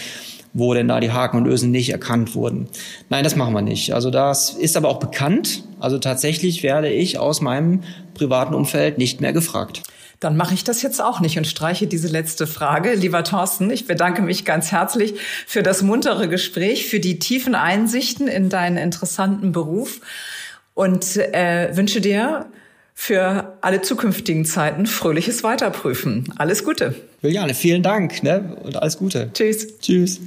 wo 0.54 0.72
denn 0.72 0.88
da 0.88 1.00
die 1.00 1.12
Haken 1.12 1.36
und 1.36 1.46
Ösen 1.46 1.70
nicht 1.70 1.90
erkannt 1.90 2.34
wurden. 2.34 2.68
Nein, 3.10 3.24
das 3.24 3.36
machen 3.36 3.52
wir 3.52 3.60
nicht. 3.60 3.92
Also 3.92 4.10
das 4.10 4.50
ist 4.50 4.76
aber 4.76 4.88
auch 4.88 5.00
bekannt. 5.00 5.64
Also 5.80 5.98
tatsächlich 5.98 6.62
werde 6.62 6.88
ich 6.88 7.18
aus 7.18 7.40
meinem 7.40 7.82
privaten 8.14 8.54
Umfeld 8.54 8.96
nicht 8.96 9.20
mehr 9.20 9.32
gefragt. 9.32 9.82
Dann 10.20 10.36
mache 10.36 10.54
ich 10.54 10.64
das 10.64 10.80
jetzt 10.80 11.02
auch 11.02 11.20
nicht 11.20 11.36
und 11.36 11.46
streiche 11.46 11.86
diese 11.86 12.08
letzte 12.08 12.46
Frage. 12.46 12.94
Lieber 12.94 13.24
Thorsten, 13.24 13.68
ich 13.70 13.86
bedanke 13.86 14.22
mich 14.22 14.44
ganz 14.44 14.72
herzlich 14.72 15.14
für 15.46 15.62
das 15.62 15.82
muntere 15.82 16.28
Gespräch, 16.28 16.86
für 16.86 17.00
die 17.00 17.18
tiefen 17.18 17.54
Einsichten 17.54 18.28
in 18.28 18.48
deinen 18.48 18.76
interessanten 18.76 19.52
Beruf 19.52 20.00
und 20.72 21.16
äh, 21.16 21.76
wünsche 21.76 22.00
dir 22.00 22.46
für 22.94 23.58
alle 23.60 23.82
zukünftigen 23.82 24.44
Zeiten 24.44 24.86
fröhliches 24.86 25.42
Weiterprüfen. 25.42 26.32
Alles 26.36 26.64
Gute. 26.64 26.94
Juliane, 27.22 27.54
vielen 27.54 27.82
Dank 27.82 28.22
ne? 28.22 28.56
und 28.62 28.76
alles 28.76 28.96
Gute. 28.96 29.30
Tschüss. 29.34 29.78
Tschüss. 29.80 30.20